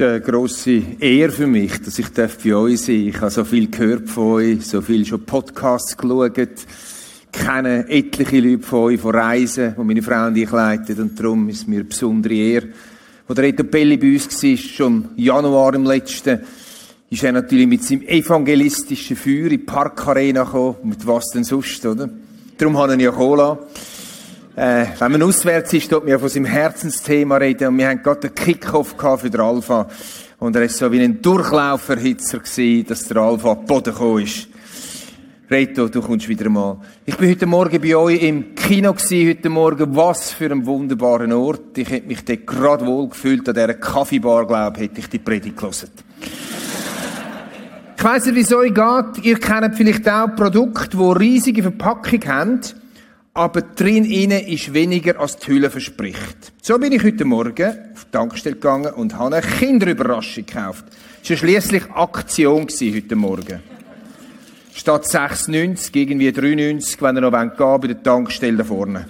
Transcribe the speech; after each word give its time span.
ist 0.00 0.06
eine 0.06 0.20
grosse 0.20 0.80
Ehre 1.00 1.32
für 1.32 1.48
mich, 1.48 1.80
dass 1.82 1.98
ich 1.98 2.10
bei 2.12 2.54
euch 2.54 2.80
sein 2.80 3.06
darf. 3.06 3.14
Ich 3.14 3.20
habe 3.20 3.30
so 3.32 3.44
viel 3.44 3.68
gehört 3.68 4.08
von 4.08 4.34
euch, 4.34 4.64
so 4.64 4.80
viel 4.80 5.04
schon 5.04 5.24
Podcasts 5.24 5.96
geschaut, 5.96 6.36
kenne 7.32 7.88
etliche 7.88 8.38
Leute 8.38 8.62
von 8.62 8.78
euch 8.84 9.00
von 9.00 9.12
Reisen, 9.12 9.74
die 9.76 9.82
meine 9.82 10.02
Frau 10.02 10.28
und 10.28 10.36
ich 10.36 10.50
leiten. 10.52 11.00
Und 11.00 11.18
darum 11.18 11.48
ist 11.48 11.62
es 11.62 11.66
mir 11.66 11.80
eine 11.80 11.84
besondere 11.84 12.32
Ehre. 12.32 12.68
Wo 13.26 13.34
der 13.34 13.44
Reto 13.44 13.64
Belli 13.64 13.96
bei 13.96 14.12
uns 14.12 14.40
war, 14.40 14.56
schon 14.56 15.08
im 15.16 15.24
Januar 15.24 15.74
im 15.74 15.84
letzten, 15.84 16.42
ist 17.10 17.24
er 17.24 17.32
natürlich 17.32 17.66
mit 17.66 17.82
seinem 17.82 18.02
evangelistischen 18.02 19.16
Feuer 19.16 19.44
in 19.44 19.48
die 19.50 19.58
Parkarena 19.58 20.44
gekommen. 20.44 20.76
Mit 20.84 21.04
was 21.08 21.30
denn 21.30 21.42
sonst, 21.42 21.84
oder? 21.84 22.08
Darum 22.56 22.78
habe 22.78 22.92
ich 22.92 22.98
ihn 23.00 23.04
ja 23.04 23.10
Cola. 23.10 23.58
Äh, 24.58 24.86
wenn 24.98 25.12
man 25.12 25.22
auswärts 25.22 25.72
ist, 25.72 25.92
dort 25.92 26.04
wir 26.04 26.18
von 26.18 26.28
seinem 26.28 26.46
Herzensthema 26.46 27.36
reden. 27.36 27.68
Und 27.68 27.78
wir 27.78 27.90
haben 27.90 28.02
gerade 28.02 28.26
einen 28.26 28.34
Kickoff 28.34 28.96
für 29.20 29.30
den 29.30 29.40
Alpha. 29.40 29.86
Und 30.40 30.56
er 30.56 30.64
ist 30.64 30.78
so 30.78 30.90
wie 30.90 31.00
ein 31.00 31.22
Durchlauferhitzer 31.22 32.40
dass 32.88 33.04
der 33.04 33.16
Alpha 33.18 33.52
am 33.52 33.64
Boden 33.66 33.92
gekommen 33.92 34.24
ist. 34.24 34.48
Reto, 35.48 35.86
du 35.86 36.02
kommst 36.02 36.28
wieder 36.28 36.48
mal. 36.48 36.78
Ich 37.06 37.16
bin 37.16 37.30
heute 37.30 37.46
Morgen 37.46 37.80
bei 37.80 37.94
euch 37.94 38.20
im 38.20 38.56
Kino 38.56 38.94
gewesen, 38.94 39.28
heute 39.28 39.48
Morgen. 39.48 39.94
Was 39.94 40.32
für 40.32 40.50
ein 40.50 40.66
wunderbarer 40.66 41.38
Ort. 41.38 41.78
Ich 41.78 41.88
hätte 41.88 42.08
mich 42.08 42.24
dort 42.24 42.44
gerade 42.44 42.84
wohl 42.84 43.08
gefühlt, 43.10 43.48
an 43.48 43.54
dieser 43.54 43.74
Kaffeebar, 43.74 44.44
glaube 44.44 44.76
ich, 44.78 44.82
hätte 44.86 44.98
ich 44.98 45.08
die 45.08 45.20
Predigt 45.20 45.56
gelesen. 45.56 45.90
Ich 47.96 48.02
weiss 48.02 48.26
nicht, 48.26 48.34
wie 48.34 48.40
es 48.40 48.52
euch 48.52 48.74
geht. 48.74 49.24
Ihr 49.24 49.38
kennt 49.38 49.76
vielleicht 49.76 50.08
auch 50.08 50.34
Produkte, 50.34 50.96
die 50.96 51.12
riesige 51.16 51.62
Verpackung 51.62 52.24
haben 52.26 52.60
aber 53.38 53.62
drin 53.62 54.04
innen 54.04 54.48
ist 54.48 54.74
weniger 54.74 55.20
als 55.20 55.36
die 55.36 55.52
Hülle 55.52 55.70
verspricht. 55.70 56.52
So 56.60 56.76
bin 56.76 56.92
ich 56.92 57.04
heute 57.04 57.24
Morgen 57.24 57.68
auf 57.94 58.04
die 58.04 58.10
Tankstelle 58.10 58.56
gegangen 58.56 58.92
und 58.92 59.16
habe 59.16 59.36
eine 59.36 59.46
Kinderüberraschung 59.46 60.44
gekauft. 60.44 60.86
Das 61.20 61.30
war 61.30 61.36
schliesslich 61.36 61.84
Aktion 61.92 62.66
heute 62.66 63.14
Morgen. 63.14 63.62
Statt 64.74 65.04
6,90 65.04 65.94
irgendwie 65.94 66.30
3,90, 66.30 67.00
wenn 67.00 67.16
ihr 67.16 67.20
noch 67.20 67.30
gehen 67.30 67.52
wollt, 67.56 67.80
bei 67.80 67.86
der 67.86 68.02
Tankstelle 68.02 68.56
da 68.56 68.64
vorne. 68.64 69.06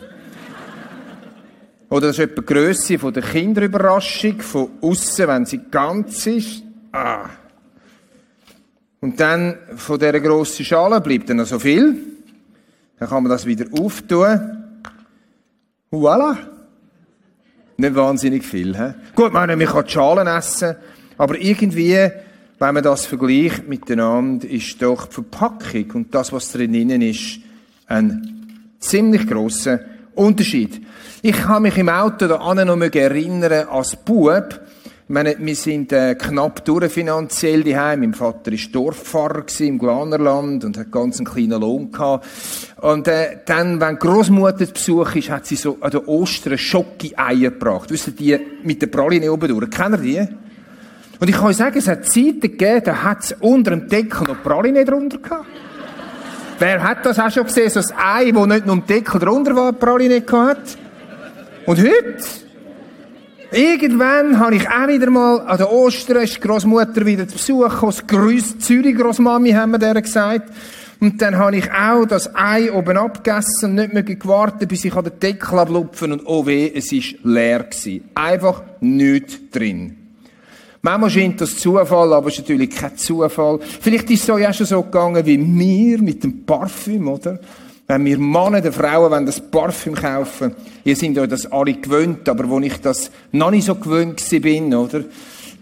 Oder 1.89 2.09
das 2.09 2.19
ist 2.19 2.25
etwa 2.25 2.43
die 2.43 2.53
Grösse 2.53 2.99
von 2.99 3.15
der 3.15 3.23
Kinderüberraschung, 3.23 4.41
von 4.41 4.71
außen, 4.83 5.27
wenn 5.27 5.47
sie 5.47 5.61
ganz 5.71 6.27
ist. 6.27 6.63
Ah. 6.93 7.31
Und 9.01 9.19
dann 9.19 9.57
von 9.75 9.99
dieser 9.99 10.21
grossen 10.21 10.67
Schale 10.67 11.01
bleibt 11.01 11.31
dann 11.31 11.39
noch 11.39 11.47
so 11.47 11.59
viel. 11.59 12.18
Dann 12.99 13.09
kann 13.09 13.23
man 13.23 13.31
das 13.31 13.47
wieder 13.47 13.67
auftun. 13.81 14.65
Voilà. 15.91 16.37
Nicht 17.77 17.95
wahnsinnig 17.95 18.45
viel. 18.45 18.77
He? 18.77 18.93
Gut, 19.15 19.33
man 19.33 19.49
kann 19.49 19.59
die 19.87 19.93
Schalen 19.93 20.27
essen, 20.27 20.75
aber 21.17 21.41
irgendwie, 21.41 22.11
wenn 22.59 22.75
man 22.75 22.83
das 22.83 23.07
vergleicht 23.07 23.69
miteinander, 23.69 24.49
ist 24.49 24.83
doch 24.83 25.07
die 25.07 25.15
Verpackung 25.15 25.91
und 25.93 26.15
das, 26.15 26.33
was 26.33 26.51
drinnen 26.51 27.01
ist, 27.03 27.39
ein 27.87 28.67
ziemlich 28.81 29.27
grosser 29.27 29.81
Unterschied. 30.15 30.85
Ich 31.23 31.37
kann 31.37 31.63
mich 31.63 31.79
im 31.79 31.89
Auto 31.89 32.27
da 32.27 32.55
noch 32.55 32.95
erinnern, 32.95 33.69
als 33.69 33.97
Bub, 33.97 34.61
meine, 35.09 35.37
wir 35.39 35.55
sind 35.57 35.93
äh, 35.93 36.15
knapp 36.15 36.65
durch 36.65 36.93
finanziell 36.93 37.63
daheim. 37.65 38.01
Mein 38.01 38.15
Vater 38.15 38.53
war 38.53 38.59
Dorffahrer 38.71 39.45
im 39.61 39.79
Glanerland 39.79 40.65
und 40.65 40.77
hat 40.77 40.93
ganz 40.93 41.19
einen 41.19 41.27
kleinen 41.27 41.61
Lohn 41.61 41.91
gehabt. 41.91 42.27
Und 42.81 43.09
äh, 43.09 43.39
dann, 43.47 43.81
wenn 43.81 43.99
Großmutter 43.99 44.67
zu 44.67 44.73
Besuch 44.73 45.15
ist, 45.15 45.31
hat 45.31 45.47
sie 45.47 45.57
so 45.57 45.79
an 45.81 45.91
den 45.91 46.05
Ostern 46.05 46.59
Schocke-Eier 46.59 47.51
gebracht. 47.51 47.91
Wisst 47.91 48.09
ihr, 48.09 48.13
die 48.13 48.39
mit 48.63 48.83
der 48.83 48.89
Praline 48.89 49.33
oben 49.33 49.49
durch. 49.49 49.71
Kennt 49.71 49.97
ihr 49.97 50.27
die? 50.27 50.29
Und 51.21 51.29
ich 51.29 51.35
kann 51.35 51.47
euch 51.47 51.57
sagen, 51.57 51.79
es 51.79 51.89
hat 51.89 52.05
Zeiten 52.05 52.41
gegeben, 52.41 52.83
da 52.85 53.03
hat 53.03 53.25
es 53.25 53.33
unter 53.41 53.71
dem 53.73 53.89
Deckel 53.89 54.27
noch 54.27 54.43
Praline 54.43 54.85
drunter 54.85 55.19
gehabt. 55.19 55.47
Wer 56.59 56.83
hat 56.83 57.07
das 57.07 57.19
auch 57.19 57.31
schon 57.31 57.45
gesehen? 57.45 57.71
So 57.71 57.81
ein 57.81 58.29
Ei, 58.29 58.31
das 58.33 58.47
nicht 58.47 58.67
nur 58.67 58.77
im 58.77 58.87
Deckel 58.87 59.21
drunter 59.21 59.57
war, 59.57 59.73
Praline 59.73 60.21
gehabt. 60.21 60.77
Und 61.67 61.79
heute? 61.79 62.48
Irgendwann 63.51 64.39
habe 64.39 64.57
ich 64.57 64.69
auch 64.69 64.89
wieder 64.89 65.09
mal 65.09 65.41
an 65.41 65.57
der 65.57 65.73
Ostern, 65.73 66.23
ist 66.23 66.37
die 66.37 66.41
Großmutter 66.41 67.07
wieder 67.07 67.27
zu 67.27 67.35
Besuch 67.35 67.71
gekommen, 67.71 67.93
das 67.93 68.07
Grüß 68.07 68.59
Zürich 68.59 68.95
Großmami, 68.95 69.53
haben 69.53 69.71
wir 69.71 69.79
der 69.79 70.03
gesagt. 70.03 70.53
Und 71.01 71.23
dann 71.23 71.39
habe 71.39 71.57
ich 71.57 71.73
auch 71.73 72.05
das 72.05 72.35
Ei 72.35 72.71
oben 72.71 72.99
abgegessen 72.99 73.71
und 73.71 73.75
nicht 73.77 73.95
mehr 73.95 74.03
gewartet, 74.03 74.69
bis 74.69 74.85
ich 74.85 74.95
an 74.95 75.05
den 75.05 75.19
Deckel 75.19 75.59
ablupfen 75.61 76.13
und 76.13 76.23
oh 76.27 76.45
weh, 76.45 76.71
es 76.75 76.93
ist 76.93 77.15
leer 77.25 77.65
gewesen. 77.65 78.11
Einfach 78.15 78.63
nichts 78.81 79.39
drin. 79.51 79.97
Manchmal 80.83 81.11
scheint 81.11 81.41
das 81.41 81.57
Zufall, 81.57 82.13
aber 82.13 82.29
es 82.29 82.35
ist 82.35 82.41
natürlich 82.41 82.71
kein 82.71 82.99
Zufall. 82.99 83.61
Vielleicht 83.81 84.11
ist 84.11 84.25
es 84.25 84.31
euch 84.31 84.47
auch 84.47 84.55
schon 84.55 84.67
so 84.67 84.83
gegangen 84.83 85.25
wie 85.25 85.39
mir 85.39 86.03
mit 86.03 86.23
dem 86.23 86.45
Parfüm, 86.45 87.09
oder? 87.09 87.41
Wenn 87.91 88.05
wir 88.05 88.19
Männer, 88.19 88.61
die 88.61 88.71
Frauen, 88.71 89.11
wenn 89.11 89.25
das 89.25 89.41
Parfüm 89.41 89.95
kaufen, 89.95 90.55
ihr 90.85 90.95
seid 90.95 91.17
euch 91.17 91.29
das 91.29 91.51
alle 91.51 91.73
gewöhnt, 91.73 92.29
aber 92.29 92.47
wo 92.47 92.61
ich 92.61 92.79
das 92.83 93.11
noch 93.33 93.51
nicht 93.51 93.65
so 93.65 93.77
gewöhnt 93.77 94.23
bin, 94.43 94.75
oder? 94.75 95.05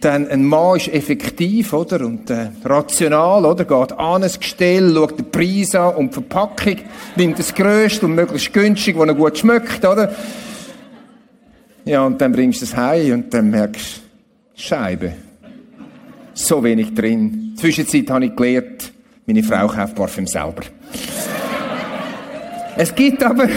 Dann 0.00 0.26
ein 0.26 0.44
Mann 0.44 0.76
ist 0.76 0.88
effektiv, 0.88 1.72
oder? 1.72 2.04
Und 2.04 2.28
äh, 2.28 2.48
rational, 2.64 3.46
oder? 3.46 3.64
Geht 3.64 3.92
an 3.96 4.24
ein 4.24 4.30
Gestell, 4.40 4.92
schaut 4.92 5.16
den 5.16 5.30
Preis 5.30 5.76
an 5.76 5.94
und 5.94 6.08
die 6.08 6.14
Verpackung, 6.14 6.78
nimmt 7.14 7.38
das 7.38 7.54
Größte 7.54 8.06
und 8.06 8.16
möglichst 8.16 8.52
günstig, 8.52 8.96
wo 8.96 9.04
er 9.04 9.14
gut 9.14 9.38
schmeckt, 9.38 9.84
oder? 9.84 10.12
Ja, 11.84 12.04
und 12.04 12.20
dann 12.20 12.32
bringst 12.32 12.60
du 12.60 12.64
es 12.64 12.76
heim 12.76 13.12
und 13.12 13.32
dann 13.32 13.50
merkst 13.50 14.02
Scheibe. 14.56 15.12
So 16.34 16.64
wenig 16.64 16.92
drin. 16.92 17.54
Zwischenzeit 17.56 18.10
habe 18.10 18.24
ich 18.24 18.34
gelernt, 18.34 18.92
meine 19.26 19.44
Frau 19.44 19.68
kauft 19.68 19.94
Parfüm 19.94 20.26
selber. 20.26 20.62
Es 22.78 22.94
gibt 22.94 23.22
aber, 23.22 23.48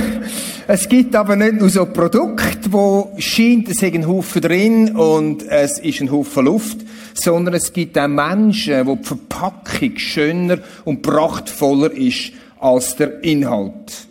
es 0.68 0.88
gibt 0.88 1.14
aber 1.14 1.36
nicht 1.36 1.60
nur 1.60 1.70
so 1.70 1.86
Produkte, 1.86 2.72
wo 2.72 3.12
scheint, 3.18 3.68
es 3.68 3.82
ist 3.82 3.94
ein 3.94 4.08
Haufen 4.08 4.42
drin 4.42 4.96
und 4.96 5.44
es 5.44 5.78
ist 5.80 6.00
ein 6.00 6.10
Haufen 6.10 6.46
Luft, 6.46 6.78
sondern 7.14 7.56
es 7.56 7.74
gibt 7.74 7.98
auch 7.98 8.08
Menschen, 8.08 8.86
wo 8.88 8.96
die 8.96 9.04
Verpackung 9.04 9.98
schöner 9.98 10.60
und 10.86 11.02
prachtvoller 11.02 11.92
ist 11.92 12.32
als 12.60 12.96
der 12.96 13.22
Inhalt. 13.22 14.08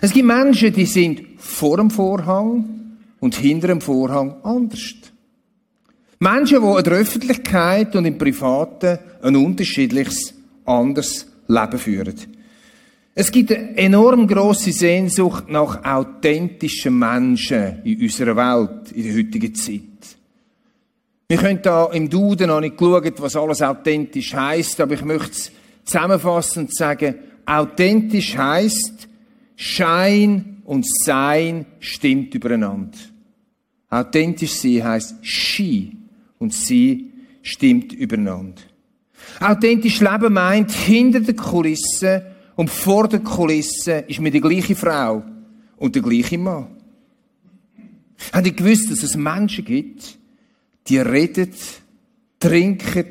Es 0.00 0.12
gibt 0.12 0.26
Menschen, 0.26 0.72
die 0.72 0.86
sind 0.86 1.22
vor 1.38 1.78
dem 1.78 1.90
Vorhang 1.90 2.64
und 3.18 3.34
hinter 3.34 3.68
dem 3.68 3.80
Vorhang 3.80 4.36
anders. 4.44 4.94
Menschen, 6.20 6.60
die 6.62 6.78
in 6.78 6.84
der 6.84 6.92
Öffentlichkeit 6.92 7.96
und 7.96 8.04
im 8.04 8.16
Privaten 8.16 8.98
ein 9.22 9.34
unterschiedliches, 9.34 10.34
anderes 10.64 11.26
Leben 11.48 11.78
führen. 11.78 12.33
Es 13.16 13.30
gibt 13.30 13.52
eine 13.52 13.76
enorm 13.76 14.26
große 14.26 14.72
Sehnsucht 14.72 15.48
nach 15.48 15.84
authentischen 15.84 16.98
Menschen 16.98 17.80
in 17.84 18.00
unserer 18.02 18.34
Welt, 18.34 18.90
in 18.90 19.04
der 19.04 19.14
heutigen 19.14 19.54
Zeit. 19.54 19.80
Wir 21.28 21.38
können 21.38 21.60
da 21.62 21.86
im 21.92 22.10
Duden 22.10 22.48
noch 22.48 22.60
nicht 22.60 22.78
schauen, 22.78 23.12
was 23.18 23.36
alles 23.36 23.62
authentisch 23.62 24.34
heißt, 24.34 24.80
aber 24.80 24.94
ich 24.94 25.04
möchte 25.04 25.30
es 25.30 25.52
zusammenfassen 25.84 26.64
und 26.64 26.74
sagen, 26.74 27.14
authentisch 27.46 28.36
heißt, 28.36 29.08
Schein 29.54 30.62
und 30.64 30.84
Sein 31.04 31.66
stimmt 31.78 32.34
übereinander. 32.34 32.98
Authentisch 33.90 34.54
sein 34.54 34.82
heißt, 34.82 35.24
Ski 35.24 35.96
und 36.38 36.52
Sie 36.52 37.12
stimmt 37.42 37.92
übereinander. 37.92 38.62
Authentisch 39.38 40.00
Leben 40.00 40.32
meint, 40.32 40.72
hinter 40.72 41.20
der 41.20 41.36
Kulisse 41.36 42.33
und 42.56 42.70
vor 42.70 43.08
der 43.08 43.20
Kulisse 43.20 44.04
ist 44.06 44.20
mir 44.20 44.30
die 44.30 44.40
gleiche 44.40 44.76
Frau 44.76 45.22
und 45.76 45.94
der 45.94 46.02
gleiche 46.02 46.38
Mann. 46.38 46.68
Habt 48.32 48.46
ihr 48.46 48.52
gewusst, 48.52 48.90
dass 48.90 49.02
es 49.02 49.16
Menschen 49.16 49.64
gibt, 49.64 50.18
die 50.86 50.98
reden, 50.98 51.50
trinken, 52.38 53.06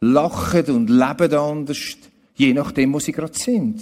lachen 0.00 0.66
und 0.66 0.90
leben 0.90 1.34
anders, 1.34 1.96
je 2.34 2.52
nachdem, 2.52 2.92
wo 2.92 3.00
sie 3.00 3.12
gerade 3.12 3.36
sind? 3.36 3.80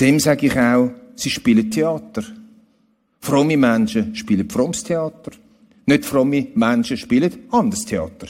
Dem 0.00 0.18
sage 0.18 0.46
ich 0.46 0.58
auch, 0.58 0.90
sie 1.14 1.30
spielen 1.30 1.70
Theater. 1.70 2.24
Fromme 3.20 3.56
Menschen 3.56 4.16
spielen 4.16 4.50
frommes 4.50 4.82
Theater. 4.82 5.30
Nicht 5.86 6.04
fromme 6.04 6.48
Menschen 6.54 6.96
spielen 6.96 7.46
anderes 7.50 7.84
Theater. 7.84 8.26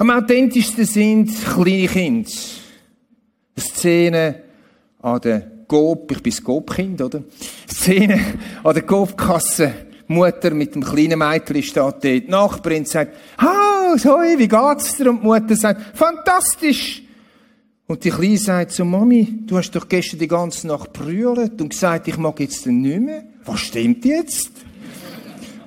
Am 0.00 0.08
authentischsten 0.08 0.86
sind 0.86 1.30
kleine 1.44 1.86
Kinder. 1.86 2.30
Szene 3.58 4.42
an 5.02 5.20
der 5.20 5.42
Coop, 5.68 6.10
ich 6.10 6.22
bin 6.22 6.32
das 6.32 6.42
Coop-Kind, 6.42 7.02
oder? 7.02 7.22
Szene 7.68 8.18
an 8.64 8.72
der 8.72 8.82
Coop-Kasse. 8.84 9.74
Mutter 10.06 10.54
mit 10.54 10.74
dem 10.74 10.82
kleinen 10.82 11.18
Mädchen 11.18 11.62
steht 11.62 11.76
dort. 11.76 12.02
Die 12.02 12.24
Nachbarin 12.26 12.86
sagt, 12.86 13.14
«Ha, 13.36 13.94
Zoe, 13.98 14.38
wie 14.38 14.48
geht's 14.48 14.96
dir?» 14.96 15.10
Und 15.10 15.20
die 15.20 15.26
Mutter 15.26 15.54
sagt, 15.54 15.98
«Fantastisch!» 15.98 17.02
Und 17.86 18.02
die 18.02 18.08
Kleine 18.08 18.38
sagt 18.38 18.70
zu 18.70 18.86
Mami, 18.86 19.42
du 19.44 19.58
hast 19.58 19.72
doch 19.72 19.86
gestern 19.86 20.20
die 20.20 20.28
ganze 20.28 20.66
Nacht 20.66 20.94
brüllt 20.94 21.60
und 21.60 21.68
gesagt, 21.68 22.08
ich 22.08 22.16
mag 22.16 22.40
jetzt 22.40 22.66
nicht 22.66 23.00
mehr. 23.00 23.24
Was 23.44 23.60
stimmt 23.60 24.06
jetzt? 24.06 24.50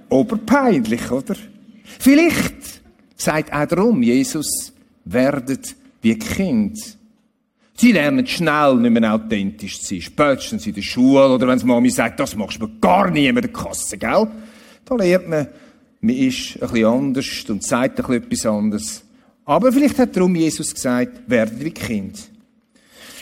oberpeinlich, 0.09 1.11
oder? 1.11 1.35
Vielleicht 1.99 2.52
sagt 3.23 3.53
auch 3.53 3.65
darum 3.65 4.01
Jesus, 4.03 4.73
werdet 5.05 5.75
wie 6.01 6.17
Kind. 6.17 6.79
Sie 7.75 7.91
lernen 7.91 8.27
schnell 8.27 8.75
nicht 8.75 8.91
mehr 8.91 9.13
authentisch 9.13 9.81
zu 9.81 9.95
sein. 9.95 10.01
Spätestens 10.01 10.67
in 10.67 10.73
der 10.73 10.81
Schule 10.81 11.27
oder 11.27 11.47
wenn 11.47 11.67
Mami 11.67 11.89
sagt, 11.89 12.19
das 12.19 12.35
machst 12.35 12.61
du 12.61 12.67
gar 12.79 13.09
nie 13.09 13.31
mehr 13.31 13.41
der 13.41 13.51
Kasse, 13.51 13.97
gell? 13.97 14.27
Da 14.85 14.95
lernt 14.95 15.29
man, 15.29 15.47
man 16.01 16.15
ist 16.15 16.61
ein 16.61 16.69
bisschen 16.69 16.85
anders 16.85 17.45
und 17.49 17.63
sagt 17.63 17.99
ein 17.99 18.05
bisschen 18.05 18.23
etwas 18.23 18.45
anderes. 18.45 19.03
Aber 19.45 19.71
vielleicht 19.71 19.99
hat 19.99 20.15
darum 20.15 20.35
Jesus 20.35 20.73
gesagt, 20.73 21.21
werdet 21.27 21.63
wie 21.63 21.71
Kind. 21.71 22.29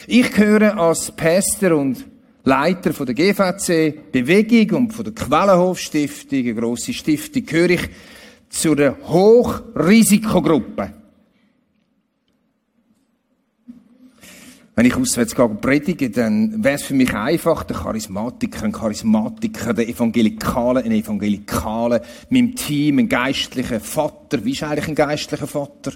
Ich 0.07 0.31
gehöre 0.31 0.77
als 0.77 1.12
Pastor 1.12 1.77
und 1.77 2.06
Leiter 2.44 2.92
von 2.94 3.06
der 3.06 3.15
GVC 3.15 4.12
Bewegung 4.12 4.86
und 4.86 4.94
von 4.94 5.06
der 5.06 5.13
Quellenhof 5.13 5.80
Stiftung, 5.80 6.39
eine 6.39 6.56
grosse 6.56 6.94
Stiftung, 6.94 7.45
gehöre 7.45 7.69
ich 7.69 7.89
zu 8.51 8.74
einer 8.74 8.95
Hochrisikogruppe. 9.07 10.94
Wenn 14.74 14.86
ich 14.86 14.95
auswärts 14.95 15.36
gehe 15.36 15.45
und 15.45 15.59
predige, 15.59 16.09
dann 16.09 16.63
wäre 16.63 16.75
es 16.75 16.83
für 16.83 16.94
mich 16.94 17.13
einfach, 17.13 17.63
der 17.63 17.75
Charismatiker, 17.75 18.63
ein 18.63 18.71
Charismatiker, 18.71 19.74
der 19.74 19.88
Evangelikale, 19.88 20.81
ein 20.83 20.92
Evangelikale, 20.92 22.01
meinem 22.30 22.56
Team, 22.56 23.00
ein 23.00 23.09
geistlicher 23.09 23.80
Vater. 23.80 24.44
Wie 24.45 24.51
ist 24.51 24.63
eigentlich 24.63 24.88
ein 24.88 24.95
geistlicher 24.95 25.48
Vater? 25.48 25.92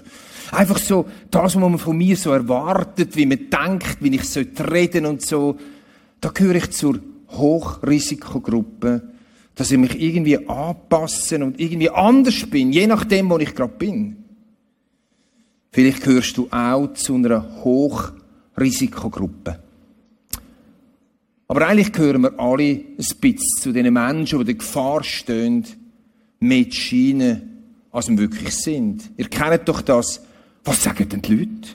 Einfach 0.52 0.78
so, 0.78 1.06
das, 1.30 1.42
was 1.42 1.56
man 1.56 1.78
von 1.78 1.96
mir 1.96 2.16
so 2.16 2.32
erwartet, 2.32 3.16
wie 3.16 3.26
man 3.26 3.50
denkt, 3.50 3.96
wie 4.00 4.14
ich 4.14 4.70
reden 4.70 5.06
und 5.06 5.22
so. 5.22 5.56
Da 6.20 6.28
gehöre 6.28 6.56
ich 6.56 6.70
zur 6.70 7.00
Hochrisikogruppe, 7.30 9.15
dass 9.56 9.70
ich 9.70 9.78
mich 9.78 10.00
irgendwie 10.00 10.48
anpassen 10.48 11.42
und 11.42 11.58
irgendwie 11.58 11.90
anders 11.90 12.46
bin, 12.46 12.72
je 12.72 12.86
nachdem, 12.86 13.28
wo 13.30 13.38
ich 13.38 13.54
gerade 13.54 13.72
bin. 13.72 14.16
Vielleicht 15.72 16.04
gehörst 16.04 16.36
du 16.36 16.46
auch 16.50 16.92
zu 16.92 17.14
einer 17.16 17.64
Hochrisikogruppe. 17.64 19.58
Aber 21.48 21.66
eigentlich 21.66 21.92
gehören 21.92 22.22
wir 22.22 22.38
alle 22.38 22.64
ein 22.64 22.96
bisschen 22.96 23.38
zu 23.38 23.72
den 23.72 23.92
Menschen, 23.92 24.38
die 24.40 24.44
der 24.44 24.54
Gefahr 24.54 25.02
stehen, 25.02 25.64
mehr 26.38 26.68
zu 26.68 26.76
scheinen, 26.76 27.62
als 27.92 28.08
wir 28.08 28.18
wirklich 28.18 28.54
sind. 28.54 29.10
Ihr 29.16 29.28
kennt 29.28 29.66
doch 29.68 29.80
das. 29.80 30.22
Was 30.64 30.82
sagen 30.82 31.08
denn 31.08 31.22
die 31.22 31.34
Leute? 31.34 31.68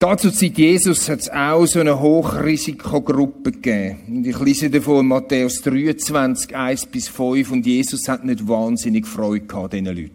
Dazu 0.00 0.30
Zeit 0.30 0.56
Jesus 0.56 1.08
hat 1.08 1.20
es 1.20 1.30
auch 1.30 1.66
so 1.66 1.80
eine 1.80 1.98
Hochrisikogruppe 1.98 3.50
gegeben. 3.50 3.98
Und 4.06 4.26
ich 4.28 4.38
lese 4.38 4.70
davon 4.70 5.08
Matthäus 5.08 5.60
23, 5.62 6.54
1 6.54 6.86
bis 6.86 7.08
5 7.08 7.50
und 7.50 7.66
Jesus 7.66 8.06
hat 8.06 8.24
nicht 8.24 8.46
wahnsinnig 8.46 9.08
Freude 9.08 9.46
gehabt, 9.46 9.72
diesen 9.72 9.86
Leuten. 9.86 10.12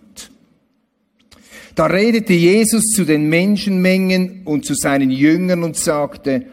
Da 1.75 1.87
redete 1.87 2.31
Jesus 2.31 2.93
zu 2.95 3.03
den 3.03 3.27
Menschenmengen 3.27 4.43
und 4.45 4.65
zu 4.65 4.73
seinen 4.73 5.09
Jüngern 5.09 5.63
und 5.63 5.75
sagte, 5.75 6.45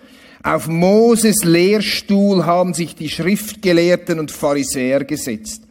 auf 0.43 0.67
Moses 0.67 1.45
Lehrstuhl 1.45 2.47
haben 2.47 2.75
sich 2.75 2.97
die 2.97 3.11
Schriftgelehrten 3.11 4.19
und 4.19 4.33
Pharisäer 4.33 5.05
gesetzt. 5.05 5.63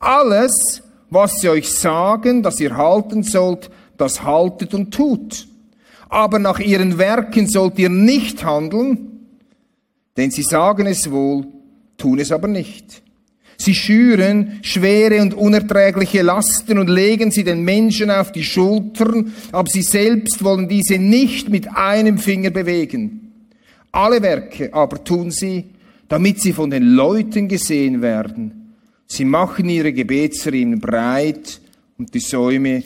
Alles, 0.00 0.82
was 1.08 1.40
sie 1.40 1.48
euch 1.48 1.72
sagen, 1.72 2.42
dass 2.42 2.60
ihr 2.60 2.76
halten 2.76 3.22
sollt, 3.22 3.70
das 3.96 4.22
haltet 4.22 4.74
und 4.74 4.92
tut 4.92 5.46
aber 6.08 6.38
nach 6.38 6.58
ihren 6.58 6.98
Werken 6.98 7.46
sollt 7.46 7.78
ihr 7.78 7.88
nicht 7.88 8.44
handeln, 8.44 9.28
denn 10.16 10.30
sie 10.30 10.42
sagen 10.42 10.86
es 10.86 11.10
wohl, 11.10 11.46
tun 11.96 12.18
es 12.18 12.32
aber 12.32 12.48
nicht. 12.48 13.02
Sie 13.58 13.74
schüren 13.74 14.58
schwere 14.62 15.22
und 15.22 15.34
unerträgliche 15.34 16.22
Lasten 16.22 16.78
und 16.78 16.88
legen 16.88 17.30
sie 17.30 17.42
den 17.42 17.64
Menschen 17.64 18.10
auf 18.10 18.30
die 18.30 18.44
Schultern, 18.44 19.32
aber 19.50 19.68
sie 19.68 19.82
selbst 19.82 20.44
wollen 20.44 20.68
diese 20.68 20.98
nicht 20.98 21.48
mit 21.48 21.74
einem 21.74 22.18
Finger 22.18 22.50
bewegen. 22.50 23.32
Alle 23.92 24.20
Werke 24.20 24.72
aber 24.74 25.02
tun 25.02 25.30
sie, 25.30 25.64
damit 26.08 26.40
sie 26.40 26.52
von 26.52 26.70
den 26.70 26.82
Leuten 26.82 27.48
gesehen 27.48 28.02
werden. 28.02 28.74
Sie 29.06 29.24
machen 29.24 29.68
ihre 29.68 29.92
Gebetsriemen 29.92 30.80
breit 30.80 31.60
und 31.96 32.12
die 32.12 32.20
Säume 32.20 32.82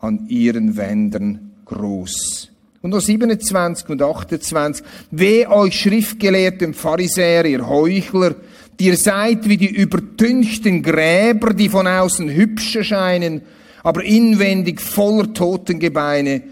an 0.00 0.26
ihren 0.28 0.76
Wändern 0.76 1.52
groß. 1.64 2.50
Und 2.80 2.90
noch 2.90 3.00
27 3.00 3.88
und 3.88 4.02
28. 4.02 4.84
Weh 5.10 5.46
euch 5.46 5.80
Schriftgelehrten 5.80 6.74
Pharisäer, 6.74 7.44
ihr 7.44 7.66
Heuchler, 7.66 8.36
die 8.78 8.86
ihr 8.86 8.96
seid 8.96 9.48
wie 9.48 9.56
die 9.56 9.74
übertünchten 9.74 10.82
Gräber, 10.82 11.52
die 11.54 11.68
von 11.68 11.86
außen 11.86 12.30
hübsch 12.30 12.76
erscheinen, 12.76 13.42
aber 13.82 14.04
inwendig 14.04 14.80
voller 14.80 15.32
Totengebeine 15.32 16.42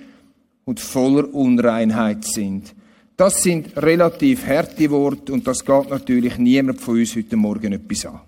und 0.64 0.81
voller 0.81 1.32
Unreinheit 1.32 2.25
sind. 2.25 2.75
Das 3.17 3.43
sind 3.43 3.76
relativ 3.76 4.46
harte 4.46 4.90
Worte 4.90 5.32
und 5.32 5.46
das 5.46 5.64
geht 5.64 5.90
natürlich 5.90 6.37
niemand 6.38 6.81
von 6.81 6.99
uns 6.99 7.17
heute 7.17 7.37
Morgen 7.37 7.72
etwas 7.72 8.06
an. 8.06 8.20